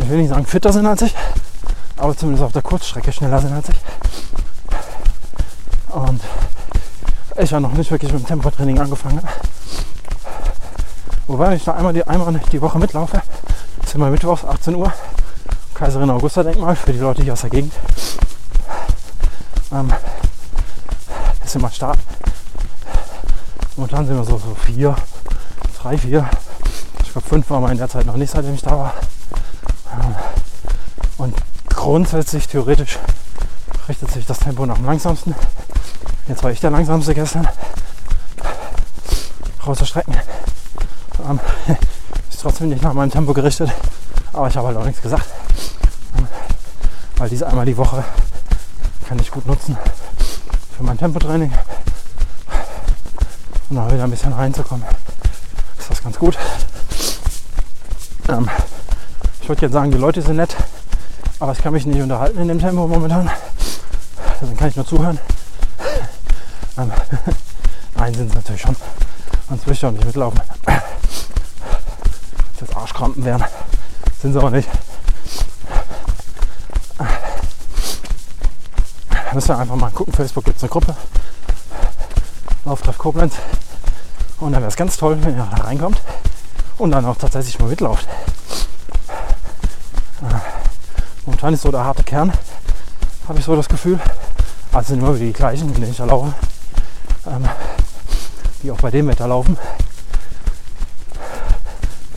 ich 0.00 0.08
will 0.08 0.18
nicht 0.18 0.30
sagen 0.30 0.46
fitter 0.46 0.72
sind 0.72 0.86
als 0.86 1.02
ich, 1.02 1.14
aber 1.96 2.16
zumindest 2.16 2.44
auf 2.44 2.52
der 2.52 2.62
Kurzstrecke 2.62 3.12
schneller 3.12 3.40
sind 3.40 3.52
als 3.52 3.68
ich. 3.68 3.76
Und 5.90 6.20
ich 7.36 7.50
ja 7.50 7.60
noch 7.60 7.72
nicht 7.72 7.90
wirklich 7.90 8.12
mit 8.12 8.22
dem 8.22 8.26
Tempotraining 8.26 8.78
angefangen 8.78 9.18
habe. 9.18 9.28
Wobei 11.26 11.54
ich 11.54 11.64
da 11.64 11.72
einmal 11.74 11.92
die, 11.92 12.06
einmal 12.06 12.40
die 12.50 12.60
Woche 12.60 12.78
mitlaufe. 12.78 13.22
Ist 13.82 13.94
immer 13.94 14.10
mittwochs, 14.10 14.44
18 14.44 14.74
Uhr. 14.74 14.92
Kaiserin 15.74 16.10
Augusta 16.10 16.42
Denkmal 16.42 16.76
für 16.76 16.92
die 16.92 16.98
Leute 16.98 17.22
hier 17.22 17.32
aus 17.32 17.40
der 17.42 17.50
Gegend. 17.50 17.72
Ähm, 19.72 19.92
ist 21.44 21.56
immer 21.56 21.70
Start. 21.70 21.98
Momentan 23.76 24.06
sind 24.06 24.16
wir 24.16 24.24
so, 24.24 24.38
so 24.38 24.54
vier, 24.66 24.94
drei, 25.80 25.96
vier. 25.96 26.28
Ich 27.12 27.14
glaube 27.14 27.28
fünf 27.28 27.50
waren 27.50 27.62
wir 27.62 27.70
in 27.70 27.76
der 27.76 27.90
Zeit 27.90 28.06
noch 28.06 28.16
nicht, 28.16 28.30
seitdem 28.30 28.54
ich 28.54 28.62
da 28.62 28.70
war. 28.70 28.94
Ähm, 29.92 30.14
und 31.18 31.34
grundsätzlich, 31.68 32.48
theoretisch, 32.48 32.98
richtet 33.86 34.10
sich 34.12 34.24
das 34.24 34.38
Tempo 34.38 34.64
nach 34.64 34.76
dem 34.76 34.86
langsamsten. 34.86 35.34
Jetzt 36.26 36.42
war 36.42 36.52
ich 36.52 36.60
der 36.60 36.70
langsamste 36.70 37.14
gestern. 37.14 37.46
Große 39.58 39.84
Strecken. 39.84 40.14
Ähm, 41.28 41.38
ist 42.30 42.40
trotzdem 42.40 42.70
nicht 42.70 42.82
nach 42.82 42.94
meinem 42.94 43.10
Tempo 43.10 43.34
gerichtet. 43.34 43.70
Aber 44.32 44.48
ich 44.48 44.56
habe 44.56 44.68
halt 44.68 44.78
auch 44.78 44.86
nichts 44.86 45.02
gesagt. 45.02 45.26
Ähm, 46.16 46.26
weil 47.18 47.28
diese 47.28 47.46
einmal 47.46 47.66
die 47.66 47.76
Woche 47.76 48.02
kann 49.06 49.18
ich 49.18 49.30
gut 49.30 49.44
nutzen 49.44 49.76
für 50.74 50.82
mein 50.82 50.96
Tempotraining. 50.96 51.52
Und 53.68 53.76
da 53.76 53.92
wieder 53.92 54.04
ein 54.04 54.10
bisschen 54.10 54.32
reinzukommen, 54.32 54.86
ist 55.78 55.90
das 55.90 56.02
ganz 56.02 56.18
gut. 56.18 56.38
Ähm, 58.32 58.48
ich 59.42 59.48
würde 59.48 59.62
jetzt 59.62 59.72
sagen, 59.72 59.90
die 59.90 59.98
Leute 59.98 60.22
sind 60.22 60.36
nett, 60.36 60.56
aber 61.38 61.52
ich 61.52 61.58
kann 61.58 61.74
mich 61.74 61.84
nicht 61.84 62.00
unterhalten 62.00 62.38
in 62.38 62.48
dem 62.48 62.58
Tempo 62.58 62.86
momentan. 62.86 63.30
Dann 64.40 64.56
kann 64.56 64.68
ich 64.68 64.76
nur 64.76 64.86
zuhören. 64.86 65.18
Ähm, 66.78 66.90
nein, 67.94 68.14
sind 68.14 68.30
es 68.30 68.34
natürlich 68.34 68.62
schon. 68.62 68.76
Sonst 69.48 69.66
will 69.66 69.74
ich 69.74 69.80
doch 69.80 69.90
nicht 69.90 70.06
mitlaufen. 70.06 70.40
Das 72.58 72.74
Arschkrampen 72.74 73.22
wären. 73.24 73.44
Sind 74.20 74.32
sie 74.32 74.38
aber 74.38 74.50
nicht. 74.50 74.68
Müsst 79.34 79.50
ihr 79.50 79.58
einfach 79.58 79.76
mal 79.76 79.90
gucken. 79.90 80.14
Facebook 80.14 80.44
gibt 80.44 80.56
es 80.56 80.62
eine 80.62 80.70
Gruppe. 80.70 80.96
Lauftreff 82.64 82.96
Koblenz. 82.96 83.34
Und 84.40 84.52
dann 84.52 84.62
wäre 84.62 84.70
es 84.70 84.76
ganz 84.76 84.96
toll, 84.96 85.18
wenn 85.22 85.36
ihr 85.36 85.48
da 85.50 85.64
reinkommt 85.64 86.00
und 86.82 86.90
dann 86.90 87.04
auch 87.06 87.16
tatsächlich 87.16 87.58
mal 87.60 87.68
mitlauft. 87.68 88.08
Äh, 90.20 90.34
momentan 91.24 91.54
ist 91.54 91.62
so 91.62 91.70
der 91.70 91.84
harte 91.84 92.02
Kern, 92.02 92.32
habe 93.28 93.38
ich 93.38 93.44
so 93.44 93.54
das 93.54 93.68
Gefühl. 93.68 94.00
Also 94.72 94.88
sind 94.88 94.98
immer 94.98 95.14
wieder 95.14 95.26
die 95.26 95.32
gleichen, 95.32 95.68
in 95.68 95.74
denen 95.74 95.92
ich 95.92 95.96
da 95.96 96.06
laufe. 96.06 96.34
Ähm, 97.26 97.48
die 98.62 98.70
auch 98.72 98.78
bei 98.78 98.90
dem 98.90 99.06
Wetter 99.06 99.28
laufen. 99.28 99.56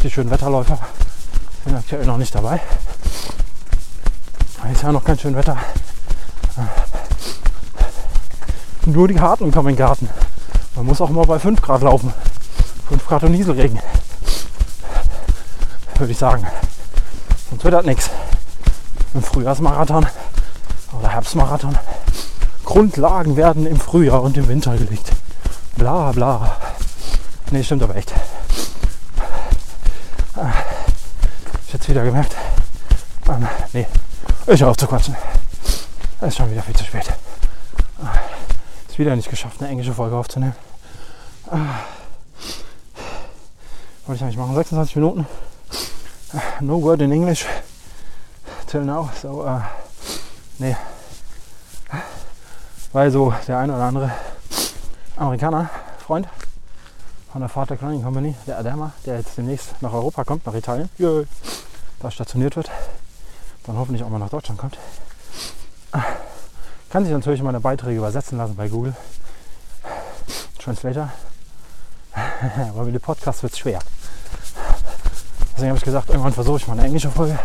Die 0.02 0.10
schönen 0.10 0.32
Wetterläufer 0.32 0.80
sind 1.64 1.76
aktuell 1.76 2.06
noch 2.06 2.18
nicht 2.18 2.34
dabei. 2.34 2.60
Ist 4.72 4.82
ja 4.82 4.92
noch 4.92 5.04
kein 5.04 5.20
schönes 5.20 5.38
Wetter. 5.38 5.58
Nur 8.88 9.08
die 9.08 9.20
Harten 9.20 9.52
kommen 9.52 9.70
in 9.70 9.76
den 9.76 9.80
Garten. 9.80 10.10
Man 10.76 10.88
muss 10.88 11.02
auch 11.02 11.10
immer 11.12 11.26
bei 11.26 11.38
5 11.38 11.62
Grad 11.62 11.84
laufen. 11.84 12.14
5 12.90 13.06
Grad 13.06 13.24
und 13.24 13.32
Nieselregen. 13.32 13.80
Würde 15.98 16.12
ich 16.12 16.18
sagen. 16.18 16.46
Sonst 17.50 17.64
wird 17.64 17.74
das 17.74 17.86
nichts. 17.86 18.10
Im 19.14 19.24
Frühjahrsmarathon 19.24 20.06
oder 21.00 21.10
Herbstmarathon. 21.10 21.78
Grundlagen 22.66 23.38
werden 23.38 23.66
im 23.66 23.80
Frühjahr 23.80 24.22
und 24.22 24.36
im 24.38 24.48
Winter 24.48 24.76
gelegt. 24.78 25.12
Bla 25.78 26.12
bla. 26.12 26.58
Ne, 27.52 27.64
stimmt 27.64 27.84
aber 27.84 27.96
echt. 27.96 28.14
Ich 31.68 31.74
jetzt 31.74 31.88
wieder 31.90 32.04
gemerkt. 32.04 32.36
Ähm, 33.30 33.48
nee, 33.72 33.88
ich 34.48 34.62
höre 34.62 34.72
auf 34.72 34.78
zu 34.78 34.88
quatschen. 34.88 35.16
Es 36.20 36.30
ist 36.30 36.38
schon 36.38 36.52
wieder 36.52 36.62
viel 36.62 36.76
zu 36.76 36.84
spät. 36.84 37.14
Ist 38.90 39.00
wieder 39.00 39.16
nicht 39.16 39.30
geschafft, 39.30 39.62
eine 39.62 39.70
englische 39.70 39.94
Folge 39.94 40.16
aufzunehmen. 40.16 40.56
Wollte 44.06 44.18
ich 44.18 44.24
eigentlich 44.24 44.38
machen? 44.38 44.56
26 44.56 44.96
Minuten. 44.98 45.26
No 46.60 46.82
word 46.82 47.02
in 47.02 47.12
English 47.12 47.46
till 48.68 48.82
now. 48.82 49.10
So, 49.22 49.44
uh, 49.46 49.62
nee. 50.60 50.76
Weil 52.92 53.12
so 53.12 53.34
der 53.48 53.60
eine 53.60 53.74
oder 53.74 53.84
andere 53.84 54.12
Amerikaner, 55.18 55.70
Freund 56.06 56.28
von 57.32 57.42
der 57.42 57.50
Vater 57.50 57.78
Cloning 57.78 58.04
Company, 58.04 58.36
der 58.48 58.58
Adama, 58.58 58.92
der 59.06 59.18
jetzt 59.18 59.38
demnächst 59.38 59.82
nach 59.82 59.94
Europa 59.94 60.24
kommt, 60.24 60.46
nach 60.46 60.54
Italien, 60.54 60.90
da 62.00 62.12
stationiert 62.12 62.56
wird, 62.56 62.70
dann 63.66 63.78
hoffentlich 63.78 64.04
auch 64.04 64.10
mal 64.10 64.20
nach 64.20 64.30
Deutschland 64.30 64.60
kommt. 64.60 64.78
Kann 66.90 67.04
sich 67.04 67.14
natürlich 67.14 67.42
meine 67.42 67.60
Beiträge 67.60 67.98
übersetzen 67.98 68.38
lassen 68.38 68.56
bei 68.56 68.68
Google 68.68 68.96
Translator. 70.60 71.12
Aber 72.70 72.84
mit 72.84 72.96
dem 72.96 73.02
Podcast 73.02 73.44
wird 73.44 73.54
es 73.54 73.60
schwer. 73.60 73.80
Deswegen 75.56 75.70
habe 75.70 75.78
ich 75.78 75.86
gesagt, 75.86 76.10
irgendwann 76.10 76.34
versuche 76.34 76.58
ich 76.58 76.68
mal 76.68 76.74
eine 76.74 76.84
englische 76.84 77.10
Folge. 77.10 77.40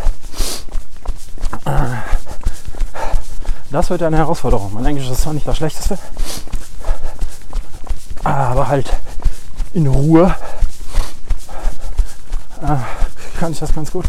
Das 3.71 3.89
wird 3.89 4.03
eine 4.03 4.17
Herausforderung. 4.17 4.75
Mein 4.75 4.85
Englisch 4.85 5.09
ist 5.09 5.23
zwar 5.23 5.33
nicht 5.33 5.47
das 5.47 5.57
Schlechteste, 5.57 5.97
aber 8.25 8.67
halt 8.67 8.91
in 9.73 9.87
Ruhe 9.87 10.35
kann 13.39 13.53
ich 13.53 13.61
das 13.61 13.73
ganz 13.73 13.93
gut. 13.93 14.05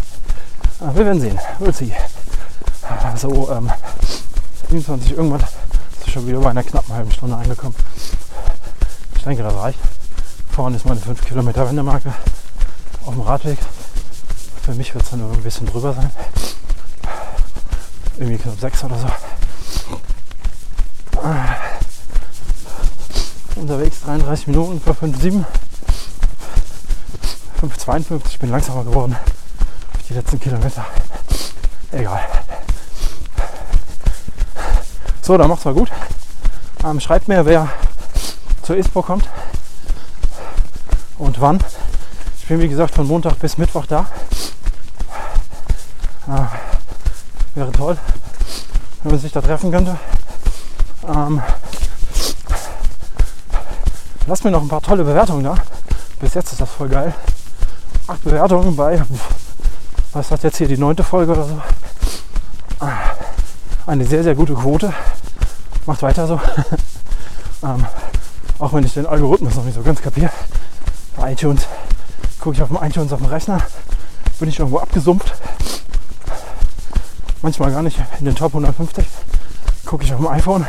Wir 0.80 1.06
werden 1.06 1.22
sehen. 1.22 1.40
We'll 1.60 1.72
see. 1.74 1.94
So, 3.18 3.52
ähm, 3.52 3.72
27 4.70 5.16
irgendwann 5.16 5.42
ist 5.42 6.12
schon 6.12 6.28
wieder 6.28 6.40
bei 6.40 6.50
einer 6.50 6.64
knappen 6.64 6.94
halben 6.94 7.12
Stunde 7.12 7.36
angekommen. 7.36 7.76
Ich 9.16 9.24
denke, 9.24 9.44
das 9.44 9.54
reicht. 9.54 9.80
Vorne 10.50 10.76
ist 10.76 10.86
meine 10.86 11.00
5 11.00 11.24
Kilometer 11.24 11.68
Wendemarke 11.70 12.14
auf 13.06 13.14
dem 13.14 13.22
Radweg. 13.22 13.60
Für 14.64 14.74
mich 14.74 14.94
wird 14.94 15.04
es 15.04 15.10
dann 15.10 15.20
nur 15.20 15.32
ein 15.32 15.42
bisschen 15.42 15.66
drüber 15.66 15.94
sein. 15.94 16.12
Irgendwie 18.18 18.38
knapp 18.38 18.60
6 18.60 18.84
oder 18.84 18.98
so. 19.00 19.08
Unterwegs 23.56 24.02
33 24.02 24.48
Minuten 24.48 24.82
für 24.82 24.92
5,7. 24.92 25.44
5,52. 27.62 28.22
Ich 28.30 28.40
bin 28.40 28.50
langsamer 28.50 28.84
geworden. 28.84 29.16
Die 30.10 30.14
letzten 30.14 30.40
Kilometer. 30.40 30.86
Egal. 31.92 32.22
So, 35.22 35.38
dann 35.38 35.50
macht's 35.50 35.66
mal 35.66 35.74
gut. 35.74 35.92
Ähm, 36.84 37.00
schreibt 37.00 37.28
mir, 37.28 37.46
wer 37.46 37.68
zur 38.64 38.78
ISPO 38.78 39.02
kommt 39.02 39.28
und 41.18 41.40
wann. 41.40 41.60
Ich 42.40 42.48
bin 42.48 42.60
wie 42.60 42.68
gesagt 42.68 42.96
von 42.96 43.08
Montag 43.08 43.38
bis 43.40 43.58
Mittwoch 43.58 43.86
da. 43.86 44.08
Äh, 46.32 47.58
wäre 47.58 47.72
toll, 47.74 47.98
wenn 49.04 49.12
man 49.12 49.20
sich 49.20 49.34
da 49.34 49.42
treffen 49.42 49.70
könnte. 49.70 49.98
Ähm, 51.06 51.42
lasst 54.28 54.46
mir 54.46 54.52
noch 54.52 54.62
ein 54.62 54.70
paar 54.70 54.82
tolle 54.82 55.04
Bewertungen 55.04 55.44
da. 55.44 55.56
Bis 56.22 56.34
jetzt 56.36 56.54
ist 56.54 56.62
das 56.62 56.70
voll 56.70 56.88
geil. 56.88 57.14
Acht 58.08 58.24
Bewertungen 58.24 58.78
bei, 58.78 59.04
was 60.14 60.32
hat 60.32 60.44
jetzt 60.44 60.58
hier 60.58 60.70
die 60.70 60.78
neunte 60.78 61.04
Folge 61.04 61.34
oder 61.34 61.44
so. 61.44 61.62
Eine 63.86 64.06
sehr, 64.06 64.24
sehr 64.24 64.36
gute 64.36 64.54
Quote. 64.54 64.94
Macht 65.86 66.02
weiter 66.02 66.28
so. 66.28 66.40
ähm, 67.64 67.86
auch 68.58 68.72
wenn 68.72 68.86
ich 68.86 68.94
den 68.94 69.06
Algorithmus 69.06 69.56
noch 69.56 69.66
nicht 69.66 69.76
so 69.76 69.82
ganz 69.82 70.02
kapiere. 70.02 70.32
Bei 71.18 71.34
iTunes 71.34 71.68
gucke 72.40 72.56
ich 72.56 72.62
auf 72.62 72.70
dem 72.70 72.78
iTunes 72.82 73.12
auf 73.12 73.20
dem 73.20 73.28
Rechner, 73.28 73.62
bin 74.40 74.48
ich 74.48 74.60
irgendwo 74.60 74.80
abgesumpft. 74.80 75.34
Manchmal 77.44 77.72
gar 77.72 77.82
nicht 77.82 77.98
in 78.20 78.26
den 78.26 78.36
Top 78.36 78.54
150. 78.54 79.04
Gucke 79.88 80.04
ich 80.04 80.14
auf 80.14 80.20
dem 80.20 80.28
iPhone. 80.28 80.64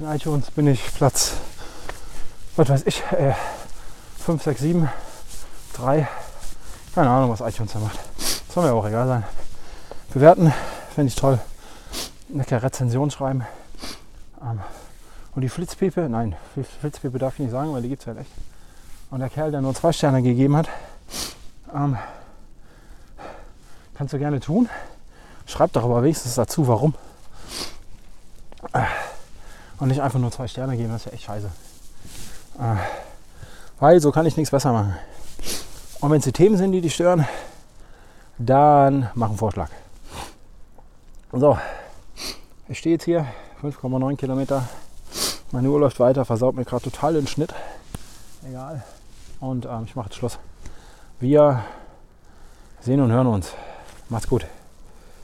In 0.00 0.10
iTunes 0.10 0.50
bin 0.50 0.66
ich 0.66 0.92
Platz, 0.94 1.34
was 2.56 2.68
weiß 2.68 2.82
ich, 2.86 3.04
äh, 3.12 3.34
5, 4.18 4.42
6, 4.42 4.60
7, 4.60 4.88
3. 5.74 6.08
Keine 6.92 7.08
Ahnung, 7.08 7.30
was 7.30 7.40
iTunes 7.40 7.72
da 7.72 7.78
macht. 7.78 8.00
Soll 8.52 8.64
mir 8.64 8.72
auch 8.72 8.84
egal 8.84 9.06
sein. 9.06 9.24
Bewerten 10.12 10.52
fände 10.92 11.08
ich 11.08 11.14
toll. 11.14 11.38
Lecker 12.30 12.60
Rezension 12.64 13.12
schreiben. 13.12 13.46
Ähm, 14.42 14.58
und 15.36 15.42
die 15.42 15.48
Flitzpiepe, 15.48 16.08
nein, 16.08 16.34
Flitzpiepe 16.80 17.18
darf 17.20 17.34
ich 17.34 17.40
nicht 17.40 17.52
sagen, 17.52 17.72
weil 17.72 17.82
die 17.82 17.90
gibt 17.90 18.02
es 18.02 18.08
halt 18.08 18.18
echt. 18.18 18.32
Und 19.12 19.20
der 19.20 19.28
Kerl, 19.28 19.52
der 19.52 19.60
nur 19.60 19.74
zwei 19.76 19.92
Sterne 19.92 20.20
gegeben 20.20 20.56
hat, 20.56 20.68
ähm, 21.72 21.96
kannst 23.94 24.14
du 24.14 24.18
gerne 24.18 24.40
tun. 24.40 24.68
Schreib 25.50 25.72
doch 25.72 25.82
aber 25.82 26.04
wenigstens 26.04 26.36
dazu, 26.36 26.68
warum. 26.68 26.94
Und 29.80 29.88
nicht 29.88 30.00
einfach 30.00 30.20
nur 30.20 30.30
zwei 30.30 30.46
Sterne 30.46 30.76
geben, 30.76 30.90
das 30.92 31.02
ist 31.02 31.06
ja 31.06 31.12
echt 31.12 31.24
scheiße. 31.24 31.50
Weil 33.80 34.00
so 34.00 34.12
kann 34.12 34.26
ich 34.26 34.36
nichts 34.36 34.52
besser 34.52 34.72
machen. 34.72 34.94
Und 36.00 36.10
wenn 36.12 36.18
es 36.18 36.24
die 36.24 36.32
Themen 36.32 36.56
sind, 36.56 36.70
die 36.70 36.80
dich 36.80 36.94
stören, 36.94 37.26
dann 38.38 39.10
mach 39.14 39.28
einen 39.28 39.38
Vorschlag. 39.38 39.70
So, 41.32 41.58
ich 42.68 42.78
stehe 42.78 42.94
jetzt 42.94 43.04
hier, 43.04 43.26
5,9 43.60 44.16
Kilometer. 44.16 44.68
Meine 45.50 45.68
Uhr 45.68 45.80
läuft 45.80 45.98
weiter, 45.98 46.24
versaut 46.24 46.54
mir 46.54 46.64
gerade 46.64 46.84
total 46.84 47.14
den 47.14 47.26
Schnitt. 47.26 47.52
Egal. 48.48 48.84
Und 49.40 49.66
ähm, 49.66 49.82
ich 49.84 49.96
mache 49.96 50.06
jetzt 50.06 50.16
Schluss. 50.16 50.38
Wir 51.18 51.64
sehen 52.80 53.00
und 53.00 53.10
hören 53.10 53.26
uns. 53.26 53.52
Macht's 54.08 54.28
gut. 54.28 54.46